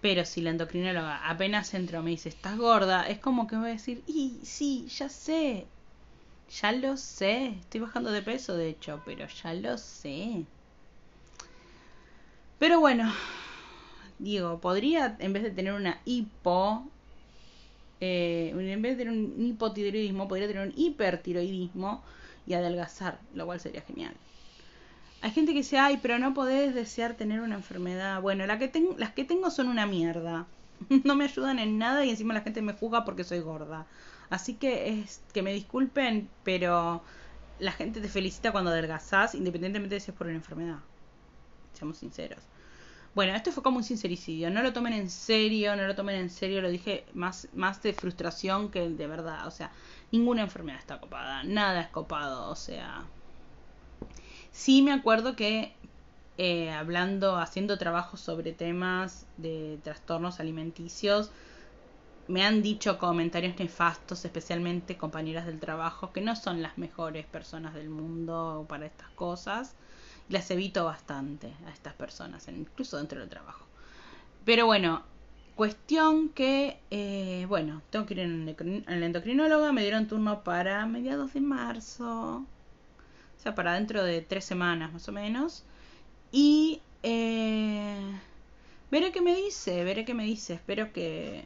Pero 0.00 0.24
si 0.24 0.40
la 0.40 0.50
endocrinóloga 0.50 1.28
apenas 1.28 1.74
entró 1.74 2.02
me 2.02 2.10
dice, 2.10 2.30
estás 2.30 2.56
gorda, 2.56 3.08
es 3.08 3.18
como 3.18 3.46
que 3.46 3.56
voy 3.56 3.70
a 3.70 3.72
decir, 3.72 4.02
y 4.06 4.40
sí, 4.42 4.88
ya 4.88 5.08
sé, 5.08 5.66
ya 6.50 6.72
lo 6.72 6.96
sé, 6.96 7.54
estoy 7.60 7.80
bajando 7.80 8.10
de 8.10 8.22
peso 8.22 8.56
de 8.56 8.68
hecho, 8.68 9.00
pero 9.04 9.26
ya 9.26 9.54
lo 9.54 9.78
sé. 9.78 10.44
Pero 12.58 12.80
bueno, 12.80 13.12
digo, 14.18 14.60
podría 14.60 15.16
en 15.20 15.32
vez 15.32 15.42
de 15.42 15.50
tener 15.50 15.72
una 15.72 16.00
hipo, 16.04 16.86
eh, 18.00 18.52
en 18.54 18.82
vez 18.82 18.96
de 18.96 19.04
tener 19.04 19.18
un 19.18 19.46
hipotiroidismo, 19.46 20.28
podría 20.28 20.48
tener 20.48 20.66
un 20.66 20.74
hipertiroidismo 20.76 22.02
y 22.46 22.54
adelgazar, 22.54 23.18
lo 23.34 23.46
cual 23.46 23.60
sería 23.60 23.82
genial. 23.82 24.14
Hay 25.22 25.30
gente 25.32 25.52
que 25.52 25.58
dice, 25.58 25.78
ay, 25.78 25.98
pero 26.00 26.18
no 26.18 26.32
podés 26.34 26.74
desear 26.74 27.14
tener 27.14 27.40
una 27.40 27.54
enfermedad. 27.54 28.22
Bueno, 28.22 28.46
la 28.46 28.58
que 28.58 28.72
las 28.96 29.12
que 29.12 29.24
tengo 29.24 29.50
son 29.50 29.68
una 29.68 29.86
mierda. 29.86 30.46
no 31.04 31.14
me 31.14 31.24
ayudan 31.24 31.58
en 31.58 31.78
nada 31.78 32.04
y 32.04 32.10
encima 32.10 32.34
la 32.34 32.40
gente 32.40 32.62
me 32.62 32.72
juzga 32.72 33.04
porque 33.04 33.24
soy 33.24 33.40
gorda. 33.40 33.86
Así 34.30 34.54
que 34.54 35.00
es 35.00 35.22
que 35.32 35.42
me 35.42 35.52
disculpen, 35.52 36.30
pero 36.44 37.02
la 37.58 37.72
gente 37.72 38.00
te 38.00 38.08
felicita 38.08 38.52
cuando 38.52 38.70
adelgazás, 38.70 39.34
independientemente 39.34 39.96
de 39.96 40.00
si 40.00 40.10
es 40.10 40.16
por 40.16 40.28
una 40.28 40.36
enfermedad. 40.36 40.78
Seamos 41.74 41.98
sinceros. 41.98 42.42
Bueno, 43.14 43.34
esto 43.34 43.50
fue 43.50 43.62
como 43.64 43.78
un 43.78 43.84
sincericidio. 43.84 44.50
No 44.50 44.62
lo 44.62 44.72
tomen 44.72 44.92
en 44.92 45.10
serio, 45.10 45.74
no 45.74 45.86
lo 45.86 45.96
tomen 45.96 46.14
en 46.14 46.30
serio. 46.30 46.62
Lo 46.62 46.70
dije 46.70 47.04
más, 47.12 47.48
más 47.54 47.82
de 47.82 47.92
frustración 47.92 48.70
que 48.70 48.88
de 48.88 49.06
verdad. 49.08 49.48
O 49.48 49.50
sea, 49.50 49.72
ninguna 50.12 50.42
enfermedad 50.42 50.78
está 50.78 51.00
copada. 51.00 51.42
Nada 51.42 51.80
es 51.80 51.88
copado. 51.88 52.48
O 52.50 52.54
sea, 52.54 53.04
sí 54.52 54.80
me 54.82 54.92
acuerdo 54.92 55.34
que 55.34 55.74
eh, 56.38 56.70
hablando, 56.70 57.36
haciendo 57.36 57.78
trabajos 57.78 58.20
sobre 58.20 58.52
temas 58.52 59.26
de 59.36 59.80
trastornos 59.82 60.38
alimenticios, 60.38 61.32
me 62.30 62.44
han 62.44 62.62
dicho 62.62 62.98
comentarios 62.98 63.58
nefastos, 63.58 64.24
especialmente 64.24 64.96
compañeras 64.96 65.46
del 65.46 65.58
trabajo, 65.58 66.12
que 66.12 66.20
no 66.20 66.36
son 66.36 66.62
las 66.62 66.78
mejores 66.78 67.26
personas 67.26 67.74
del 67.74 67.90
mundo 67.90 68.64
para 68.68 68.86
estas 68.86 69.10
cosas 69.10 69.74
las 70.30 70.50
evito 70.50 70.84
bastante 70.84 71.52
a 71.66 71.70
estas 71.70 71.92
personas, 71.94 72.46
incluso 72.48 72.96
dentro 72.96 73.20
del 73.20 73.28
trabajo. 73.28 73.66
Pero 74.44 74.64
bueno, 74.64 75.02
cuestión 75.56 76.30
que, 76.30 76.78
eh, 76.90 77.44
bueno, 77.48 77.82
tengo 77.90 78.06
que 78.06 78.14
ir 78.14 78.20
en 78.20 78.48
el 78.86 79.02
endocrinóloga, 79.02 79.72
me 79.72 79.82
dieron 79.82 80.06
turno 80.06 80.42
para 80.44 80.86
mediados 80.86 81.34
de 81.34 81.40
marzo, 81.40 82.46
o 83.38 83.42
sea, 83.42 83.54
para 83.54 83.74
dentro 83.74 84.04
de 84.04 84.22
tres 84.22 84.44
semanas 84.44 84.92
más 84.92 85.08
o 85.08 85.12
menos. 85.12 85.64
Y 86.32 86.80
eh, 87.02 87.98
veré 88.90 89.10
qué 89.12 89.20
me 89.20 89.34
dice, 89.34 89.82
veré 89.84 90.04
qué 90.04 90.14
me 90.14 90.24
dice, 90.24 90.54
espero 90.54 90.92
que, 90.92 91.44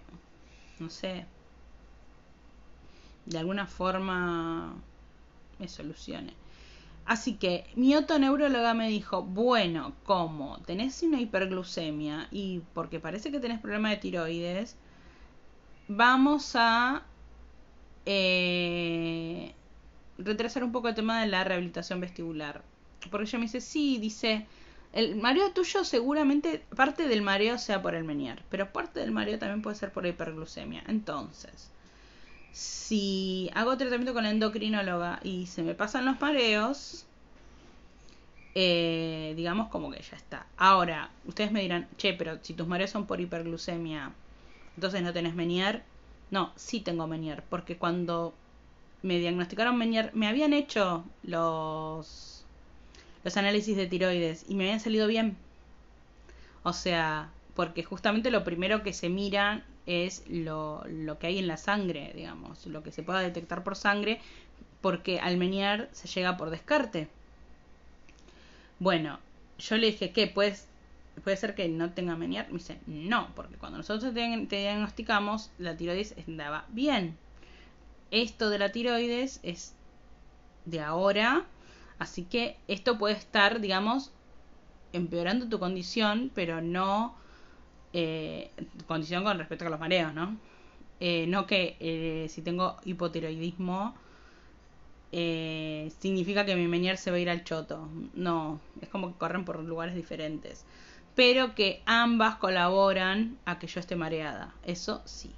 no 0.79 0.91
sé, 0.91 1.27
de 3.27 3.39
alguna 3.39 3.67
forma 3.67 4.75
me 5.59 5.69
solucione. 5.69 6.35
Así 7.07 7.35
que 7.35 7.67
mi 7.75 7.95
otoneuróloga 7.95 8.73
me 8.73 8.89
dijo, 8.89 9.23
bueno, 9.23 9.95
como 10.05 10.59
tenés 10.61 11.03
una 11.03 11.21
hiperglucemia 11.21 12.29
y 12.31 12.63
porque 12.73 12.99
parece 12.99 13.31
que 13.31 13.41
tenés 13.41 13.61
problema 13.61 13.91
de 13.91 13.99
tiroides, 13.99 14.77
vamos 15.87 16.53
a 16.57 17.03
eh, 18.07 19.53
retrasar 20.17 20.65
un 20.65 20.73
poco 20.73 20.89
el 20.89 20.95
tema 20.95 21.21
de 21.21 21.27
la 21.27 21.45
rehabilitación 21.45 22.01
vestibular. 22.01 22.63
Porque 23.11 23.27
ella 23.27 23.39
me 23.39 23.45
dice, 23.45 23.61
sí, 23.61 23.99
dice, 23.99 24.47
el 24.95 25.17
mareo 25.17 25.51
tuyo 25.51 25.85
seguramente 25.85 26.65
parte 26.75 27.09
del 27.09 27.21
mareo 27.21 27.59
sea 27.59 27.83
por 27.83 27.97
el 27.97 28.05
menier, 28.05 28.43
pero 28.49 28.73
parte 28.73 29.01
del 29.01 29.11
mareo 29.11 29.39
también 29.39 29.61
puede 29.61 29.77
ser 29.77 29.93
por 29.93 30.05
la 30.05 30.11
hiperglucemia. 30.11 30.85
Entonces, 30.87 31.71
si 32.53 33.51
hago 33.55 33.77
tratamiento 33.77 34.15
con 34.15 34.23
la 34.23 34.31
endocrinóloga 34.31 35.19
y 35.25 35.47
se 35.47 35.63
me 35.63 35.75
pasan 35.75 36.05
los 36.05 36.21
mareos, 36.21 37.07
eh, 38.55 39.35
digamos 39.37 39.69
como 39.69 39.91
que 39.91 40.01
ya 40.01 40.17
está. 40.17 40.47
Ahora, 40.57 41.11
ustedes 41.27 41.51
me 41.51 41.61
dirán, 41.61 41.89
che, 41.97 42.15
pero 42.15 42.39
si 42.43 42.55
tus 42.55 42.69
mareos 42.69 42.91
son 42.91 43.07
por 43.07 43.21
hiperglucemia, 43.21 44.13
entonces 44.77 45.03
no 45.03 45.13
tenés 45.13 45.35
Menier. 45.35 45.83
No, 46.31 46.53
sí 46.57 46.81
tengo 46.81 47.09
Menier, 47.09 47.43
porque 47.51 47.77
cuando 47.79 48.33
me 49.03 49.19
diagnosticaron 49.19 49.77
Menier, 49.77 50.13
me 50.15 50.29
habían 50.29 50.53
hecho 50.53 51.05
los, 51.25 52.34
los 53.25 53.37
análisis 53.37 53.77
de 53.77 53.87
tiroides 53.87 54.45
y 54.49 54.55
me 54.55 54.65
habían 54.65 54.81
salido 54.81 55.07
bien. 55.07 55.37
O 56.63 56.73
sea, 56.73 57.31
porque 57.55 57.83
justamente 57.83 58.31
lo 58.31 58.45
primero 58.45 58.83
que 58.83 58.93
se 58.93 59.09
mira 59.09 59.65
es 59.87 60.25
lo, 60.29 60.85
que 61.21 61.27
hay 61.27 61.39
en 61.39 61.47
la 61.47 61.57
sangre, 61.57 62.13
digamos, 62.15 62.67
lo 62.67 62.83
que 62.83 62.93
se 62.93 63.03
pueda 63.03 63.21
detectar 63.21 63.65
por 63.65 63.77
sangre, 63.77 64.21
porque 64.81 65.21
al 65.21 65.37
menear 65.37 65.89
se 65.93 66.09
llega 66.09 66.37
por 66.37 66.51
descarte. 66.51 67.09
Bueno, 68.79 69.19
yo 69.59 69.77
le 69.77 69.87
dije, 69.87 70.11
¿qué? 70.13 70.27
¿Puedes, 70.27 70.67
¿Puede 71.23 71.37
ser 71.37 71.55
que 71.55 71.69
no 71.69 71.93
tenga 71.93 72.17
menear? 72.17 72.47
Me 72.49 72.59
dice, 72.59 72.79
no, 72.87 73.31
porque 73.35 73.57
cuando 73.57 73.79
nosotros 73.79 74.13
te, 74.13 74.47
te 74.49 74.57
diagnosticamos, 74.57 75.51
la 75.59 75.77
tiroides 75.77 76.15
andaba 76.27 76.67
bien. 76.69 77.17
Esto 78.11 78.51
de 78.51 78.59
la 78.59 78.73
tiroides 78.73 79.41
es 79.43 79.75
de 80.65 80.81
ahora, 80.81 81.45
así 81.99 82.25
que 82.25 82.57
esto 82.69 82.99
puede 82.99 83.15
estar, 83.15 83.61
digamos, 83.61 84.13
empeorando 84.93 85.49
tu 85.49 85.59
condición, 85.59 86.31
pero 86.35 86.61
no 86.61 87.17
eh, 87.93 88.51
condición 88.89 89.23
con 89.23 89.39
respecto 89.39 89.67
a 89.67 89.71
los 89.71 89.79
mareos, 89.79 90.13
¿no? 90.13 90.37
Eh, 90.99 91.27
no 91.29 91.47
que 91.47 91.77
eh, 91.79 92.27
si 92.29 92.43
tengo 92.43 92.77
hipotiroidismo 92.85 93.95
significa 96.01 96.45
que 96.45 96.57
mi 96.57 96.67
menier 96.67 96.97
se 96.97 97.13
va 97.13 97.19
a 97.19 97.21
ir 97.21 97.31
al 97.31 97.45
choto. 97.45 97.89
No, 98.15 98.59
es 98.81 98.89
como 98.89 99.13
que 99.13 99.19
corren 99.19 99.45
por 99.45 99.61
lugares 99.61 99.95
diferentes. 99.95 100.65
Pero 101.15 101.55
que 101.55 101.83
ambas 101.87 102.35
colaboran 102.37 103.39
a 103.45 103.61
que 103.61 103.69
yo 103.69 103.79
esté 103.79 103.95
mareada. 103.95 104.53
Eso 104.65 105.03
sí. 105.05 105.31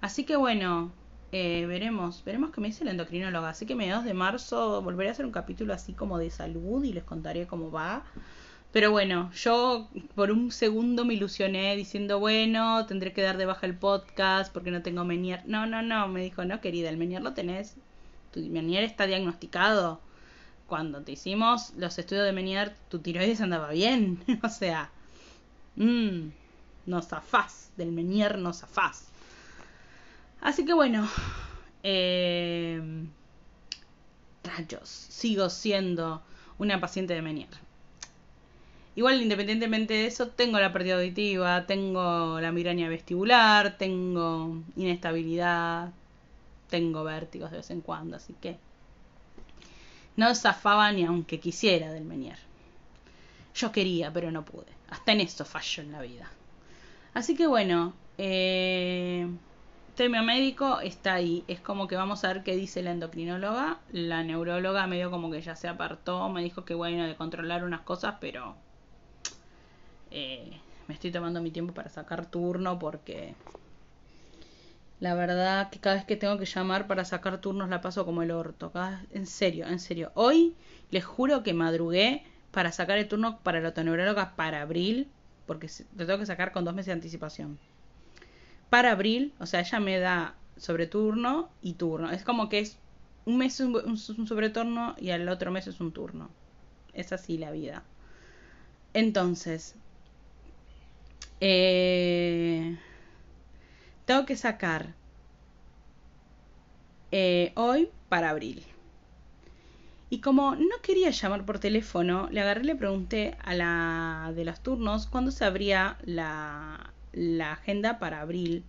Así 0.00 0.24
que 0.24 0.34
bueno, 0.34 0.90
veremos, 1.34 2.22
veremos 2.24 2.52
qué 2.52 2.60
me 2.60 2.68
dice 2.68 2.84
la 2.84 2.92
endocrinóloga. 2.92 3.48
Así 3.48 3.66
que 3.66 3.74
mediados 3.74 4.04
de 4.04 4.14
marzo 4.14 4.80
volveré 4.82 5.08
a 5.08 5.12
hacer 5.12 5.26
un 5.26 5.32
capítulo 5.32 5.74
así 5.74 5.92
como 5.92 6.18
de 6.18 6.30
salud 6.30 6.84
y 6.84 6.92
les 6.92 7.02
contaré 7.02 7.46
cómo 7.46 7.72
va. 7.72 8.04
Pero 8.72 8.90
bueno, 8.90 9.32
yo 9.32 9.88
por 10.14 10.30
un 10.30 10.52
segundo 10.52 11.04
me 11.04 11.14
ilusioné 11.14 11.76
diciendo, 11.76 12.20
bueno, 12.20 12.86
tendré 12.86 13.12
que 13.12 13.22
dar 13.22 13.36
de 13.36 13.46
baja 13.46 13.66
el 13.66 13.76
podcast 13.76 14.52
porque 14.52 14.70
no 14.70 14.82
tengo 14.82 15.04
Menier. 15.04 15.42
No, 15.46 15.66
no, 15.66 15.82
no, 15.82 16.08
me 16.08 16.22
dijo, 16.22 16.44
no, 16.44 16.60
querida, 16.60 16.88
el 16.88 16.96
Menier 16.96 17.22
lo 17.22 17.34
tenés. 17.34 17.76
Tu 18.32 18.40
Menier 18.40 18.84
está 18.84 19.06
diagnosticado. 19.06 20.00
Cuando 20.68 21.02
te 21.02 21.12
hicimos 21.12 21.72
los 21.76 21.98
estudios 21.98 22.24
de 22.26 22.32
Menier, 22.32 22.74
tu 22.88 23.00
tiroides 23.00 23.40
andaba 23.40 23.70
bien. 23.70 24.22
o 24.42 24.48
sea, 24.48 24.90
mmm, 25.76 26.28
no 26.86 27.00
del 27.76 27.92
Menier 27.92 28.38
no 28.38 28.52
zafás. 28.52 29.13
Así 30.44 30.66
que 30.66 30.74
bueno, 30.74 31.08
eh, 31.82 32.78
rayos, 34.44 34.88
sigo 34.90 35.48
siendo 35.48 36.22
una 36.58 36.82
paciente 36.82 37.14
de 37.14 37.22
Menier. 37.22 37.48
Igual, 38.94 39.22
independientemente 39.22 39.94
de 39.94 40.06
eso, 40.06 40.28
tengo 40.28 40.60
la 40.60 40.70
pérdida 40.70 40.96
auditiva, 40.96 41.66
tengo 41.66 42.38
la 42.42 42.52
migraña 42.52 42.90
vestibular, 42.90 43.78
tengo 43.78 44.62
inestabilidad, 44.76 45.92
tengo 46.68 47.04
vértigos 47.04 47.50
de 47.50 47.56
vez 47.56 47.70
en 47.70 47.80
cuando, 47.80 48.16
así 48.16 48.34
que 48.34 48.58
no 50.16 50.34
zafaba 50.34 50.92
ni 50.92 51.06
aunque 51.06 51.40
quisiera 51.40 51.90
del 51.90 52.04
Menier. 52.04 52.38
Yo 53.54 53.72
quería, 53.72 54.12
pero 54.12 54.30
no 54.30 54.44
pude. 54.44 54.72
Hasta 54.90 55.12
en 55.12 55.22
eso 55.22 55.46
fallo 55.46 55.82
en 55.82 55.92
la 55.92 56.02
vida. 56.02 56.30
Así 57.14 57.34
que 57.34 57.46
bueno, 57.46 57.94
eh, 58.18 59.26
tema 59.94 60.22
médico 60.22 60.80
está 60.80 61.14
ahí. 61.14 61.44
Es 61.48 61.60
como 61.60 61.88
que 61.88 61.96
vamos 61.96 62.24
a 62.24 62.32
ver 62.32 62.42
qué 62.42 62.56
dice 62.56 62.82
la 62.82 62.90
endocrinóloga. 62.90 63.78
La 63.92 64.22
neuróloga 64.22 64.86
medio 64.86 65.10
como 65.10 65.30
que 65.30 65.40
ya 65.40 65.56
se 65.56 65.68
apartó, 65.68 66.28
me 66.28 66.42
dijo 66.42 66.64
que 66.64 66.74
bueno, 66.74 67.06
de 67.06 67.16
controlar 67.16 67.64
unas 67.64 67.82
cosas, 67.82 68.16
pero 68.20 68.56
eh, 70.10 70.60
me 70.88 70.94
estoy 70.94 71.10
tomando 71.10 71.40
mi 71.40 71.50
tiempo 71.50 71.74
para 71.74 71.88
sacar 71.88 72.26
turno 72.26 72.78
porque 72.78 73.34
la 75.00 75.14
verdad 75.14 75.70
que 75.70 75.80
cada 75.80 75.96
vez 75.96 76.04
que 76.04 76.16
tengo 76.16 76.38
que 76.38 76.46
llamar 76.46 76.86
para 76.86 77.04
sacar 77.04 77.40
turnos 77.40 77.68
la 77.68 77.80
paso 77.80 78.04
como 78.04 78.22
el 78.22 78.30
orto. 78.30 78.72
en 79.12 79.26
serio, 79.26 79.66
en 79.66 79.78
serio. 79.78 80.12
Hoy 80.14 80.56
les 80.90 81.04
juro 81.04 81.42
que 81.42 81.54
madrugué 81.54 82.24
para 82.50 82.72
sacar 82.72 82.98
el 82.98 83.08
turno 83.08 83.40
para 83.40 83.60
la 83.60 83.70
otoneuróloga 83.70 84.36
para 84.36 84.62
abril, 84.62 85.08
porque 85.46 85.68
lo 85.96 86.06
tengo 86.06 86.18
que 86.20 86.26
sacar 86.26 86.52
con 86.52 86.64
dos 86.64 86.74
meses 86.74 86.86
de 86.86 86.92
anticipación. 86.92 87.58
Para 88.74 88.90
abril, 88.90 89.32
o 89.38 89.46
sea, 89.46 89.60
ella 89.60 89.78
me 89.78 90.00
da 90.00 90.34
sobre 90.56 90.88
turno 90.88 91.48
y 91.62 91.74
turno. 91.74 92.10
Es 92.10 92.24
como 92.24 92.48
que 92.48 92.58
es 92.58 92.76
un 93.24 93.38
mes 93.38 93.60
un, 93.60 93.76
un, 93.76 93.96
un 94.18 94.26
sobreturno 94.26 94.96
y 94.98 95.10
al 95.10 95.28
otro 95.28 95.52
mes 95.52 95.68
es 95.68 95.78
un 95.78 95.92
turno. 95.92 96.28
Es 96.92 97.12
así 97.12 97.38
la 97.38 97.52
vida. 97.52 97.84
Entonces, 98.92 99.76
eh, 101.40 102.76
tengo 104.06 104.26
que 104.26 104.34
sacar 104.34 104.92
eh, 107.12 107.52
hoy 107.54 107.90
para 108.08 108.30
abril. 108.30 108.64
Y 110.10 110.18
como 110.20 110.56
no 110.56 110.80
quería 110.82 111.10
llamar 111.10 111.46
por 111.46 111.60
teléfono, 111.60 112.28
le 112.32 112.40
agarré 112.40 112.62
y 112.62 112.66
le 112.66 112.74
pregunté 112.74 113.36
a 113.44 113.54
la 113.54 114.32
de 114.34 114.44
los 114.44 114.60
turnos 114.64 115.06
cuándo 115.06 115.30
se 115.30 115.44
abría 115.44 115.96
la, 116.04 116.93
la 117.14 117.52
agenda 117.52 117.98
para 117.98 118.20
abril. 118.20 118.64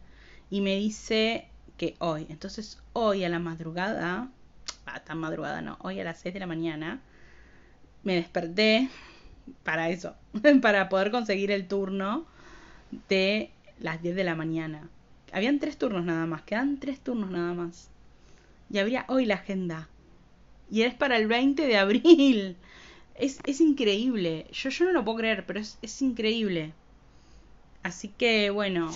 Y 0.50 0.62
me 0.62 0.76
dice 0.76 1.48
que 1.78 1.96
hoy. 2.00 2.28
Entonces 2.30 2.80
hoy 2.94 3.24
a 3.24 3.30
la 3.30 3.40
madrugada 3.40 4.30
ah, 4.86 5.00
tan 5.04 5.18
madrugada 5.20 5.62
no, 5.62 5.78
hoy 5.82 6.00
a 6.00 6.04
las 6.04 6.20
6 6.20 6.34
de 6.34 6.40
la 6.40 6.48
mañana, 6.48 7.02
me 8.04 8.16
desperté 8.16 8.90
para 9.64 9.90
eso, 9.90 10.16
para 10.62 10.90
poder 10.90 11.12
conseguir 11.12 11.52
el 11.52 11.68
turno 11.68 12.26
de 13.10 13.52
las 13.80 14.02
10 14.02 14.16
de 14.16 14.24
la 14.24 14.36
mañana. 14.36 14.90
Habían 15.32 15.60
tres 15.60 15.78
turnos 15.78 16.06
nada 16.06 16.26
más, 16.26 16.44
quedan 16.44 16.80
tres 16.80 17.00
turnos 17.00 17.30
nada 17.30 17.54
más. 17.54 17.90
Y 18.70 18.80
habría 18.80 19.06
hoy 19.08 19.26
la 19.26 19.36
agenda. 19.36 19.90
Y 20.72 20.84
es 20.84 20.94
para 20.94 21.18
el 21.18 21.28
20 21.28 21.66
de 21.68 21.78
abril. 21.78 22.58
Es, 23.18 23.40
es 23.46 23.62
increíble. 23.62 24.46
Yo, 24.52 24.70
yo 24.70 24.84
no 24.84 24.92
lo 24.92 25.06
puedo 25.06 25.20
creer, 25.20 25.46
pero 25.46 25.62
es, 25.62 25.80
es 25.82 26.02
increíble. 26.02 26.74
Así 27.86 28.08
que 28.08 28.50
bueno, 28.50 28.90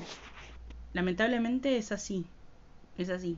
lamentablemente 0.93 1.77
es 1.77 1.91
así. 1.91 2.25
Es 2.97 3.11
así. 3.11 3.37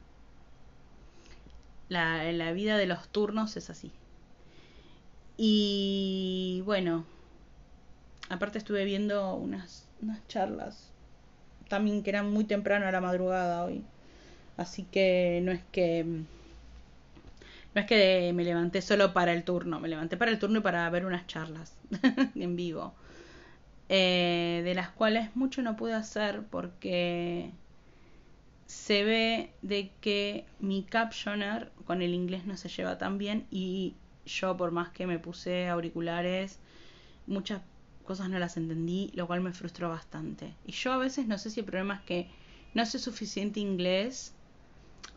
La, 1.89 2.31
la 2.31 2.53
vida 2.53 2.77
de 2.77 2.86
los 2.86 3.10
turnos 3.10 3.58
es 3.58 3.70
así. 3.70 3.91
Y 5.36 6.62
bueno, 6.63 7.03
aparte 8.29 8.60
estuve 8.60 8.86
viendo 8.86 9.36
unas, 9.36 9.89
unas 10.01 10.25
charlas 10.29 10.89
también 11.67 12.01
que 12.01 12.12
eran 12.12 12.31
muy 12.31 12.46
temprano 12.46 12.88
a 12.88 12.91
la 12.93 13.01
madrugada 13.01 13.65
hoy. 13.65 13.84
Así 14.55 14.84
que 14.84 15.41
no 15.43 15.51
es 15.51 15.60
que 15.74 16.05
no 17.75 17.81
es 17.81 17.88
que 17.88 18.31
me 18.34 18.46
levanté 18.46 18.81
solo 18.81 19.12
para 19.12 19.34
el 19.34 19.43
turno, 19.43 19.81
me 19.81 19.89
levanté 19.89 20.15
para 20.15 20.31
el 20.31 20.39
turno 20.39 20.60
y 20.60 20.62
para 20.62 20.89
ver 20.89 21.05
unas 21.05 21.27
charlas 21.27 21.75
en 22.36 22.55
vivo. 22.55 22.93
Eh, 23.93 24.31
de 24.62 24.74
las 24.74 24.89
cuales 24.89 25.36
mucho 25.36 25.62
no 25.62 25.75
pude 25.75 25.94
hacer 25.94 26.44
porque 26.50 27.51
se 28.65 29.03
ve 29.03 29.51
de 29.62 29.91
que 30.01 30.46
mi 30.60 30.84
captioner 30.84 31.72
con 31.86 32.01
el 32.01 32.13
inglés 32.13 32.46
no 32.46 32.56
se 32.58 32.70
lleva 32.70 32.98
tan 32.98 33.18
bien 33.18 33.46
y 33.51 33.96
yo 34.25 34.56
por 34.58 34.72
más 34.72 34.89
que 34.89 35.08
me 35.08 35.20
puse 35.20 35.68
auriculares, 35.68 36.60
muchas 37.27 37.62
cosas 38.06 38.30
no 38.30 38.39
las 38.39 38.58
entendí, 38.58 39.12
lo 39.13 39.27
cual 39.27 39.41
me 39.41 39.53
frustró 39.53 39.89
bastante. 39.89 40.53
Y 40.65 40.72
yo 40.72 40.94
a 40.94 40.98
veces 40.98 41.27
no 41.27 41.38
sé 41.38 41.50
si 41.50 41.60
el 41.60 41.65
problema 41.65 41.96
es 41.96 42.01
que 42.01 42.30
no 42.74 42.86
sé 42.86 43.00
suficiente 43.00 43.60
inglés, 43.60 44.34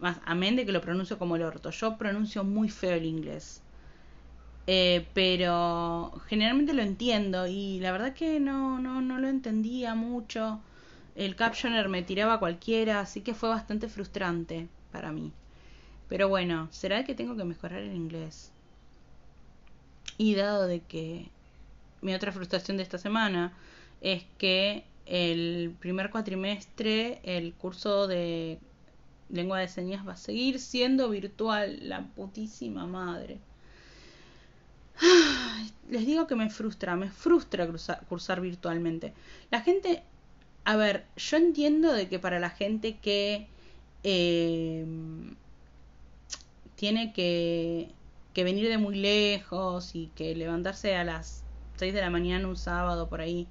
más 0.00 0.18
amén 0.24 0.56
de 0.56 0.66
que 0.66 0.72
lo 0.72 0.80
pronuncio 0.80 1.18
como 1.18 1.36
el 1.36 1.42
orto. 1.42 1.70
Yo 1.70 1.96
pronuncio 1.96 2.44
muy 2.44 2.68
feo 2.68 2.94
el 2.94 3.06
inglés. 3.06 3.62
Eh, 4.66 5.06
pero 5.12 6.12
generalmente 6.26 6.73
lo 6.73 6.83
entiendo 6.83 7.47
y 7.47 7.80
la 7.80 7.92
verdad 7.92 8.14
que 8.14 8.40
no, 8.40 8.78
no, 8.78 9.02
no 9.02 9.18
lo 9.18 9.28
entendía 9.28 9.94
mucho. 9.94 10.61
El 11.16 11.37
captioner 11.37 11.88
me 11.88 12.02
tiraba 12.02 12.40
cualquiera, 12.40 13.00
así 13.00 13.21
que 13.21 13.35
fue 13.35 13.49
bastante 13.50 13.88
frustrante 13.88 14.68
para 14.90 15.12
mí. 15.12 15.33
Pero 16.09 16.28
bueno, 16.28 16.68
será 16.71 17.04
que 17.04 17.14
tengo 17.14 17.37
que 17.37 17.44
mejorar 17.44 17.80
el 17.80 17.94
inglés. 17.94 18.50
Y 20.16 20.35
dado 20.35 20.66
de 20.66 20.80
que 20.80 21.28
mi 22.02 22.14
otra 22.14 22.33
frustración 22.33 22.76
de 22.76 22.83
esta 22.83 22.99
semana 22.99 23.52
es 24.00 24.25
que 24.38 24.85
el 25.06 25.75
primer 25.80 26.11
cuatrimestre 26.11 27.21
el 27.25 27.52
curso 27.54 28.06
de 28.06 28.59
lengua 29.28 29.59
de 29.59 29.68
señas 29.68 30.06
va 30.06 30.12
a 30.12 30.16
seguir 30.16 30.61
siendo 30.61 31.11
virtual, 31.11 31.88
la 31.88 32.02
putísima 32.02 32.87
madre. 32.87 33.38
Les 35.88 36.06
digo 36.06 36.26
que 36.26 36.36
me 36.36 36.50
frustra, 36.50 36.96
me 36.96 37.10
frustra 37.10 37.68
cursar 38.08 38.40
virtualmente. 38.40 39.12
La 39.50 39.60
gente, 39.60 40.02
a 40.64 40.76
ver, 40.76 41.06
yo 41.16 41.36
entiendo 41.36 41.92
de 41.92 42.08
que 42.08 42.18
para 42.18 42.38
la 42.40 42.50
gente 42.50 42.98
que 42.98 43.46
eh, 44.02 44.86
tiene 46.76 47.12
que, 47.12 47.90
que 48.32 48.44
venir 48.44 48.68
de 48.68 48.78
muy 48.78 48.96
lejos 48.96 49.94
y 49.94 50.08
que 50.14 50.34
levantarse 50.34 50.96
a 50.96 51.04
las 51.04 51.44
6 51.76 51.94
de 51.94 52.00
la 52.00 52.10
mañana 52.10 52.48
un 52.48 52.56
sábado 52.56 53.09
por 53.09 53.20
ahí, 53.20 53.46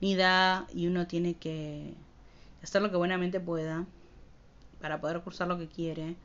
ni 0.00 0.14
da 0.16 0.66
y 0.74 0.86
uno 0.86 1.06
tiene 1.06 1.34
que 1.34 1.94
hacer 2.62 2.82
lo 2.82 2.90
que 2.90 2.96
buenamente 2.96 3.40
pueda 3.40 3.86
para 4.80 5.00
poder 5.00 5.20
cursar 5.20 5.48
lo 5.48 5.58
que 5.58 5.68
quiere. 5.68 6.16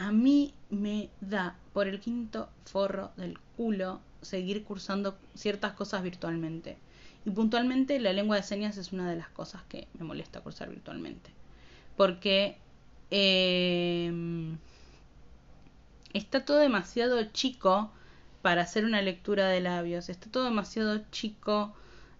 A 0.00 0.12
mí 0.12 0.54
me 0.70 1.10
da 1.20 1.58
por 1.74 1.86
el 1.86 2.00
quinto 2.00 2.48
forro 2.64 3.10
del 3.18 3.38
culo 3.58 4.00
seguir 4.22 4.64
cursando 4.64 5.18
ciertas 5.34 5.74
cosas 5.74 6.02
virtualmente. 6.02 6.78
Y 7.26 7.30
puntualmente 7.30 8.00
la 8.00 8.14
lengua 8.14 8.36
de 8.36 8.42
señas 8.42 8.78
es 8.78 8.92
una 8.94 9.10
de 9.10 9.16
las 9.16 9.28
cosas 9.28 9.62
que 9.68 9.88
me 9.98 10.06
molesta 10.06 10.40
cursar 10.40 10.70
virtualmente. 10.70 11.30
Porque 11.98 12.56
eh, 13.10 14.10
está 16.14 16.46
todo 16.46 16.56
demasiado 16.56 17.22
chico 17.24 17.90
para 18.40 18.62
hacer 18.62 18.86
una 18.86 19.02
lectura 19.02 19.48
de 19.48 19.60
labios. 19.60 20.08
Está 20.08 20.30
todo 20.30 20.44
demasiado 20.44 21.02
chico, 21.10 21.74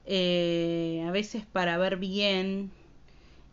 eh, 0.04 1.02
a 1.08 1.10
veces 1.12 1.46
para 1.46 1.78
ver 1.78 1.96
bien. 1.96 2.72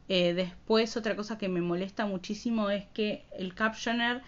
Eh, 0.09 0.33
después 0.33 0.95
otra 0.95 1.15
cosa 1.15 1.37
que 1.37 1.49
me 1.49 1.61
molesta 1.61 2.05
muchísimo 2.05 2.69
es 2.69 2.85
que 2.93 3.25
el 3.37 3.53
captioner 3.53 4.21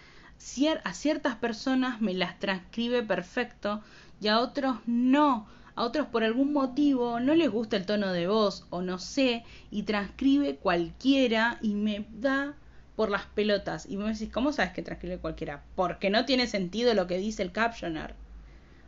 a 0.84 0.94
ciertas 0.94 1.36
personas 1.36 2.00
me 2.00 2.14
las 2.14 2.38
transcribe 2.38 3.02
perfecto 3.02 3.82
y 4.20 4.28
a 4.28 4.40
otros 4.40 4.76
no. 4.86 5.46
A 5.76 5.84
otros 5.84 6.06
por 6.08 6.24
algún 6.24 6.52
motivo 6.52 7.20
no 7.20 7.34
les 7.34 7.50
gusta 7.50 7.76
el 7.76 7.86
tono 7.86 8.12
de 8.12 8.26
voz 8.26 8.66
o 8.70 8.82
no 8.82 8.98
sé 8.98 9.44
y 9.70 9.84
transcribe 9.84 10.56
cualquiera 10.56 11.58
y 11.62 11.74
me 11.74 12.06
da 12.10 12.54
por 12.96 13.10
las 13.10 13.24
pelotas. 13.26 13.86
Y 13.88 13.96
me 13.96 14.04
decís, 14.04 14.30
¿cómo 14.30 14.52
sabes 14.52 14.72
que 14.72 14.82
transcribe 14.82 15.18
cualquiera? 15.18 15.62
Porque 15.76 16.10
no 16.10 16.26
tiene 16.26 16.46
sentido 16.46 16.92
lo 16.92 17.06
que 17.06 17.18
dice 17.18 17.42
el 17.42 17.52
captioner. 17.52 18.14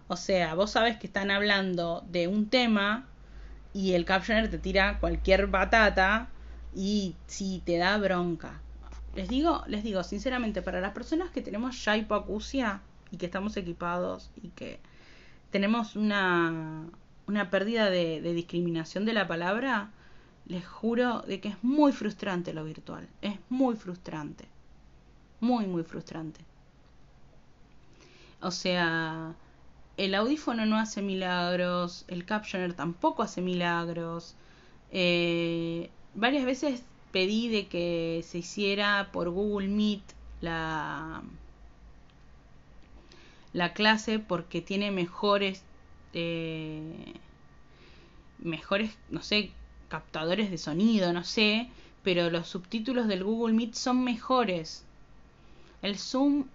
O 0.08 0.16
sea, 0.16 0.54
vos 0.54 0.72
sabes 0.72 0.98
que 0.98 1.06
están 1.06 1.30
hablando 1.30 2.04
de 2.10 2.28
un 2.28 2.48
tema 2.48 3.06
y 3.72 3.92
el 3.92 4.04
captioner 4.04 4.50
te 4.50 4.58
tira 4.58 4.98
cualquier 5.00 5.46
batata 5.46 6.28
y 6.74 7.14
si 7.26 7.62
te 7.64 7.76
da 7.76 7.96
bronca. 7.98 8.60
Les 9.14 9.28
digo, 9.28 9.62
les 9.66 9.84
digo 9.84 10.02
sinceramente, 10.02 10.62
para 10.62 10.80
las 10.80 10.92
personas 10.92 11.30
que 11.30 11.42
tenemos 11.42 11.84
ya 11.84 11.96
hipoacusia 11.96 12.80
y 13.10 13.18
que 13.18 13.26
estamos 13.26 13.56
equipados 13.56 14.30
y 14.42 14.48
que 14.48 14.80
tenemos 15.50 15.96
una, 15.96 16.86
una 17.26 17.50
pérdida 17.50 17.90
de, 17.90 18.22
de 18.22 18.32
discriminación 18.32 19.04
de 19.04 19.12
la 19.12 19.28
palabra, 19.28 19.90
les 20.46 20.66
juro 20.66 21.20
de 21.22 21.40
que 21.40 21.50
es 21.50 21.62
muy 21.62 21.92
frustrante 21.92 22.54
lo 22.54 22.64
virtual. 22.64 23.08
Es 23.20 23.38
muy 23.50 23.76
frustrante. 23.76 24.48
Muy, 25.40 25.66
muy 25.66 25.82
frustrante. 25.82 26.40
O 28.40 28.50
sea, 28.50 29.34
el 29.96 30.14
audífono 30.14 30.66
no 30.66 30.78
hace 30.78 31.02
milagros, 31.02 32.04
el 32.08 32.24
captioner 32.24 32.74
tampoco 32.74 33.22
hace 33.22 33.40
milagros. 33.40 34.34
Eh, 34.90 35.90
varias 36.14 36.44
veces 36.44 36.82
pedí 37.10 37.48
de 37.48 37.66
que 37.66 38.24
se 38.26 38.38
hiciera 38.38 39.10
por 39.12 39.30
Google 39.30 39.68
Meet 39.68 40.02
la, 40.40 41.22
la 43.52 43.72
clase 43.74 44.18
porque 44.18 44.60
tiene 44.60 44.90
mejores 44.90 45.62
eh, 46.14 47.14
mejores 48.38 48.96
no 49.10 49.22
sé 49.22 49.50
captadores 49.88 50.50
de 50.50 50.58
sonido 50.58 51.12
no 51.12 51.24
sé 51.24 51.68
pero 52.02 52.30
los 52.30 52.48
subtítulos 52.48 53.08
del 53.08 53.24
Google 53.24 53.54
Meet 53.54 53.74
son 53.74 54.04
mejores 54.04 54.84
el 55.82 55.98
Zoom 55.98 56.46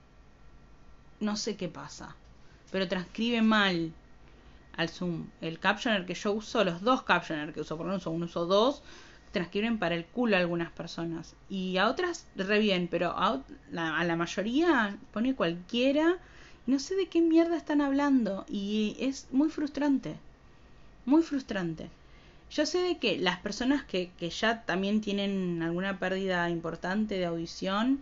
no 1.20 1.36
sé 1.36 1.56
qué 1.56 1.70
pasa 1.70 2.16
pero 2.72 2.88
transcribe 2.88 3.42
mal 3.42 3.94
al 4.78 4.90
Zoom. 4.90 5.28
El 5.42 5.60
captioner 5.60 6.06
que 6.06 6.14
yo 6.14 6.32
uso, 6.32 6.64
los 6.64 6.82
dos 6.82 7.04
captioner 7.04 7.54
que 7.54 7.62
uso, 7.62 7.78
por 7.78 7.88
uno, 7.88 7.96
uso 7.96 8.46
dos, 8.46 8.84
transcriben 9.32 9.78
para 9.80 9.96
el 9.96 10.06
culo 10.06 10.36
a 10.36 10.40
algunas 10.40 10.72
personas. 10.72 11.36
Y 11.50 11.78
a 11.78 11.88
otras 11.88 12.28
re 12.36 12.60
bien, 12.60 12.88
pero 12.90 13.12
a 13.18 13.44
la, 13.72 13.98
a 13.98 14.04
la 14.04 14.16
mayoría 14.16 14.98
pone 15.12 15.36
cualquiera. 15.36 16.18
No 16.66 16.80
sé 16.80 16.96
de 16.96 17.08
qué 17.08 17.22
mierda 17.22 17.58
están 17.58 17.82
hablando. 17.82 18.46
Y 18.50 18.96
es 19.00 19.28
muy 19.32 19.50
frustrante. 19.50 20.16
Muy 21.06 21.24
frustrante. 21.24 21.90
Yo 22.50 22.66
sé 22.66 22.80
de 22.80 22.98
que 22.98 23.18
las 23.18 23.40
personas 23.40 23.84
que, 23.84 24.12
que 24.18 24.30
ya 24.30 24.64
también 24.66 25.02
tienen 25.02 25.62
alguna 25.62 26.00
pérdida 26.00 26.50
importante 26.50 27.16
de 27.16 27.26
audición, 27.26 28.02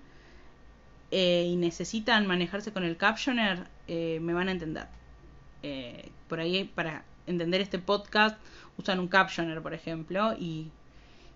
eh, 1.12 1.48
y 1.50 1.56
necesitan 1.56 2.28
manejarse 2.28 2.72
con 2.72 2.84
el 2.84 2.98
captioner, 2.98 3.68
eh, 3.88 4.20
me 4.22 4.34
van 4.34 4.50
a 4.50 4.52
entender. 4.52 4.88
Eh, 5.64 6.10
por 6.28 6.40
ahí, 6.40 6.66
para 6.66 7.04
entender 7.28 7.62
este 7.62 7.80
podcast, 7.80 8.38
usan 8.78 9.00
un 9.00 9.08
captioner, 9.08 9.62
por 9.62 9.74
ejemplo, 9.74 10.36
y 10.38 10.72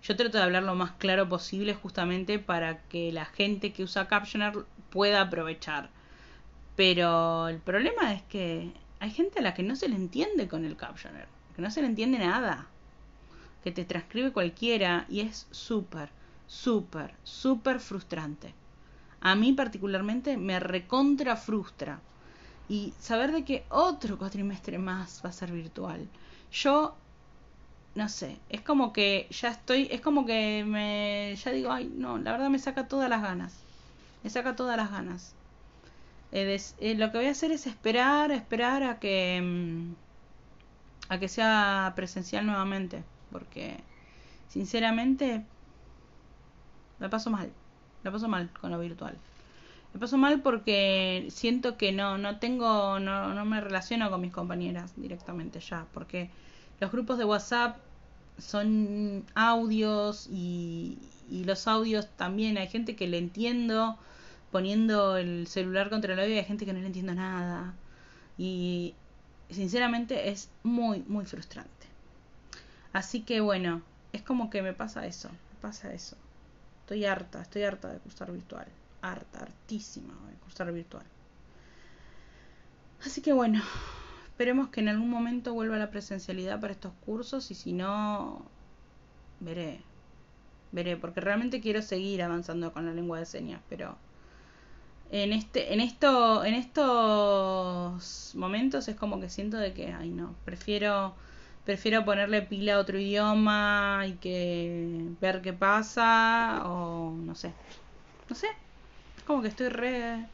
yo 0.02 0.16
trato 0.16 0.38
de 0.38 0.44
hablar 0.44 0.62
lo 0.62 0.74
más 0.74 0.92
claro 0.92 1.28
posible 1.28 1.74
justamente 1.74 2.38
para 2.38 2.82
que 2.84 3.12
la 3.12 3.26
gente 3.26 3.72
que 3.72 3.82
usa 3.82 4.08
captioner 4.08 4.64
pueda 4.90 5.22
aprovechar. 5.22 5.90
Pero 6.76 7.48
el 7.48 7.58
problema 7.58 8.12
es 8.12 8.22
que 8.22 8.72
hay 9.00 9.10
gente 9.10 9.40
a 9.40 9.42
la 9.42 9.54
que 9.54 9.62
no 9.62 9.76
se 9.76 9.88
le 9.88 9.96
entiende 9.96 10.48
con 10.48 10.64
el 10.64 10.76
captioner, 10.76 11.26
que 11.54 11.62
no 11.62 11.70
se 11.70 11.82
le 11.82 11.88
entiende 11.88 12.18
nada, 12.18 12.66
que 13.62 13.72
te 13.72 13.84
transcribe 13.84 14.32
cualquiera 14.32 15.06
y 15.08 15.20
es 15.20 15.46
súper, 15.50 16.10
súper, 16.46 17.14
súper 17.22 17.80
frustrante 17.80 18.54
a 19.20 19.34
mí 19.34 19.52
particularmente 19.52 20.36
me 20.36 20.58
recontra 20.60 21.36
frustra. 21.36 22.00
Y 22.68 22.94
saber 22.98 23.32
de 23.32 23.44
que 23.44 23.64
otro 23.68 24.16
cuatrimestre 24.16 24.78
más 24.78 25.20
va 25.24 25.30
a 25.30 25.32
ser 25.32 25.50
virtual. 25.52 26.08
Yo, 26.52 26.96
no 27.94 28.08
sé, 28.08 28.36
es 28.48 28.60
como 28.60 28.92
que 28.92 29.26
ya 29.30 29.50
estoy, 29.50 29.88
es 29.90 30.00
como 30.00 30.24
que 30.24 30.64
me, 30.66 31.34
ya 31.36 31.50
digo, 31.50 31.72
ay, 31.72 31.92
no, 31.96 32.18
la 32.18 32.32
verdad 32.32 32.48
me 32.48 32.58
saca 32.58 32.88
todas 32.88 33.10
las 33.10 33.22
ganas. 33.22 33.54
Me 34.22 34.30
saca 34.30 34.54
todas 34.54 34.76
las 34.76 34.90
ganas. 34.90 35.34
Eh, 36.32 36.60
eh, 36.78 36.94
lo 36.94 37.10
que 37.10 37.18
voy 37.18 37.26
a 37.26 37.32
hacer 37.32 37.50
es 37.52 37.66
esperar, 37.66 38.30
esperar 38.30 38.82
a 38.82 38.98
que, 39.00 39.40
mm, 39.42 39.94
a 41.12 41.18
que 41.18 41.28
sea 41.28 41.92
presencial 41.96 42.46
nuevamente. 42.46 43.02
Porque, 43.32 43.78
sinceramente, 44.48 45.44
la 47.00 47.10
paso 47.10 47.30
mal. 47.30 47.50
La 48.04 48.12
paso 48.12 48.28
mal 48.28 48.50
con 48.60 48.70
lo 48.70 48.78
virtual. 48.78 49.16
Me 49.92 50.00
paso 50.00 50.18
mal 50.18 50.40
porque 50.42 51.26
siento 51.30 51.76
que 51.76 51.92
no, 51.92 52.18
no 52.18 52.38
tengo, 52.38 53.00
no, 53.00 53.34
no 53.34 53.44
me 53.44 53.60
relaciono 53.60 54.10
con 54.10 54.20
mis 54.20 54.32
compañeras 54.32 54.92
directamente 54.96 55.58
ya, 55.60 55.86
porque 55.92 56.30
los 56.80 56.90
grupos 56.92 57.18
de 57.18 57.24
WhatsApp 57.24 57.78
son 58.38 59.24
audios 59.34 60.28
y, 60.30 60.98
los 61.30 61.68
audios 61.68 62.08
también. 62.16 62.58
Hay 62.58 62.68
gente 62.68 62.96
que 62.96 63.06
le 63.06 63.18
entiendo 63.18 63.98
poniendo 64.50 65.16
el 65.16 65.46
celular 65.46 65.90
contra 65.90 66.14
el 66.14 66.18
oído 66.18 66.34
y 66.34 66.38
hay 66.38 66.44
gente 66.44 66.66
que 66.66 66.72
no 66.72 66.80
le 66.80 66.86
entiendo 66.86 67.14
nada. 67.14 67.74
Y 68.36 68.94
sinceramente 69.50 70.30
es 70.30 70.50
muy 70.62 71.04
muy 71.06 71.24
frustrante. 71.26 71.86
Así 72.92 73.22
que 73.22 73.40
bueno 73.40 73.82
es 74.12 74.22
como 74.22 74.50
que 74.50 74.62
me 74.62 74.72
pasa 74.72 75.06
eso 75.06 75.28
me 75.28 75.60
pasa 75.60 75.92
eso. 75.92 76.16
Estoy 76.80 77.04
harta 77.04 77.42
estoy 77.42 77.62
harta 77.62 77.92
de 77.92 77.98
cursar 78.00 78.32
virtual 78.32 78.66
harta, 79.02 79.40
hartísima 79.40 80.14
de 80.28 80.36
cursar 80.36 80.72
virtual. 80.72 81.04
Así 83.04 83.22
que 83.22 83.32
bueno, 83.32 83.62
esperemos 84.40 84.70
que 84.70 84.80
en 84.80 84.88
algún 84.88 85.10
momento 85.10 85.52
vuelva 85.52 85.76
la 85.76 85.90
presencialidad 85.90 86.58
para 86.60 86.72
estos 86.72 86.94
cursos 87.04 87.50
y 87.50 87.54
si 87.54 87.74
no, 87.74 88.40
veré, 89.38 89.82
veré, 90.72 90.96
porque 90.96 91.20
realmente 91.20 91.60
quiero 91.60 91.82
seguir 91.82 92.22
avanzando 92.22 92.72
con 92.72 92.86
la 92.86 92.94
lengua 92.94 93.18
de 93.18 93.26
señas, 93.26 93.60
pero 93.68 93.98
en 95.10 95.34
este, 95.34 95.74
en 95.74 95.80
esto, 95.80 96.42
en 96.42 96.54
estos 96.54 98.32
momentos 98.34 98.88
es 98.88 98.96
como 98.96 99.20
que 99.20 99.28
siento 99.28 99.58
de 99.58 99.74
que, 99.74 99.92
ay 99.92 100.08
no, 100.08 100.34
prefiero, 100.46 101.14
prefiero 101.66 102.06
ponerle 102.06 102.40
pila 102.40 102.76
a 102.76 102.78
otro 102.78 102.98
idioma 102.98 104.06
y 104.06 104.12
que 104.14 105.02
ver 105.20 105.42
qué 105.42 105.52
pasa 105.52 106.62
o 106.64 107.12
no 107.12 107.34
sé, 107.34 107.52
no 108.30 108.34
sé, 108.34 108.48
como 109.26 109.42
que 109.42 109.48
estoy 109.48 109.68
re, 109.68 110.24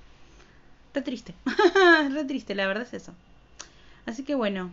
re 0.95 1.03
triste. 1.03 1.35
re 2.13 2.25
triste, 2.25 2.55
la 2.55 2.69
verdad 2.69 2.85
es 2.85 2.95
eso. 2.95 3.13
Así 4.07 4.23
que 4.23 4.35
bueno, 4.35 4.71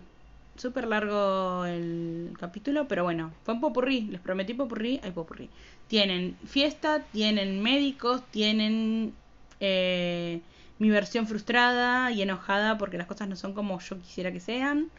súper 0.56 0.88
largo 0.88 1.66
el 1.66 2.34
capítulo, 2.40 2.88
pero 2.88 3.04
bueno, 3.04 3.32
fue 3.44 3.56
un 3.56 3.62
popurrí, 3.62 4.02
les 4.02 4.22
prometí 4.22 4.54
popurrí, 4.54 5.00
hay 5.04 5.12
popurrí. 5.12 5.50
Tienen 5.88 6.38
fiesta, 6.46 7.02
tienen 7.12 7.62
médicos, 7.62 8.24
tienen 8.32 9.14
eh, 9.60 10.42
mi 10.80 10.90
versión 10.90 11.28
frustrada 11.28 12.12
y 12.12 12.22
enojada 12.22 12.78
porque 12.78 12.98
las 12.98 13.08
cosas 13.08 13.28
no 13.28 13.36
son 13.36 13.54
como 13.54 13.80
yo 13.80 14.00
quisiera 14.00 14.32
que 14.32 14.40
sean. 14.40 14.90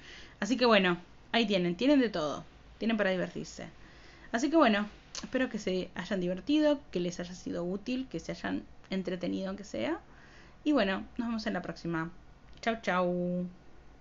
Así 0.40 0.56
que 0.56 0.66
bueno, 0.66 0.98
ahí 1.32 1.46
tienen, 1.46 1.76
tienen 1.76 2.00
de 2.00 2.08
todo, 2.08 2.44
tienen 2.78 2.96
para 2.96 3.10
divertirse. 3.10 3.66
Así 4.32 4.50
que 4.50 4.56
bueno, 4.56 4.86
espero 5.22 5.48
que 5.48 5.58
se 5.58 5.90
hayan 5.94 6.20
divertido, 6.20 6.80
que 6.90 7.00
les 7.00 7.20
haya 7.20 7.34
sido 7.34 7.64
útil, 7.64 8.08
que 8.10 8.20
se 8.20 8.32
hayan 8.32 8.64
entretenido 8.90 9.48
aunque 9.48 9.64
sea. 9.64 10.00
Y 10.64 10.72
bueno, 10.72 11.04
nos 11.18 11.28
vemos 11.28 11.46
en 11.46 11.52
la 11.54 11.62
próxima. 11.62 12.10
Chau, 12.60 12.76
chau. 12.82 13.46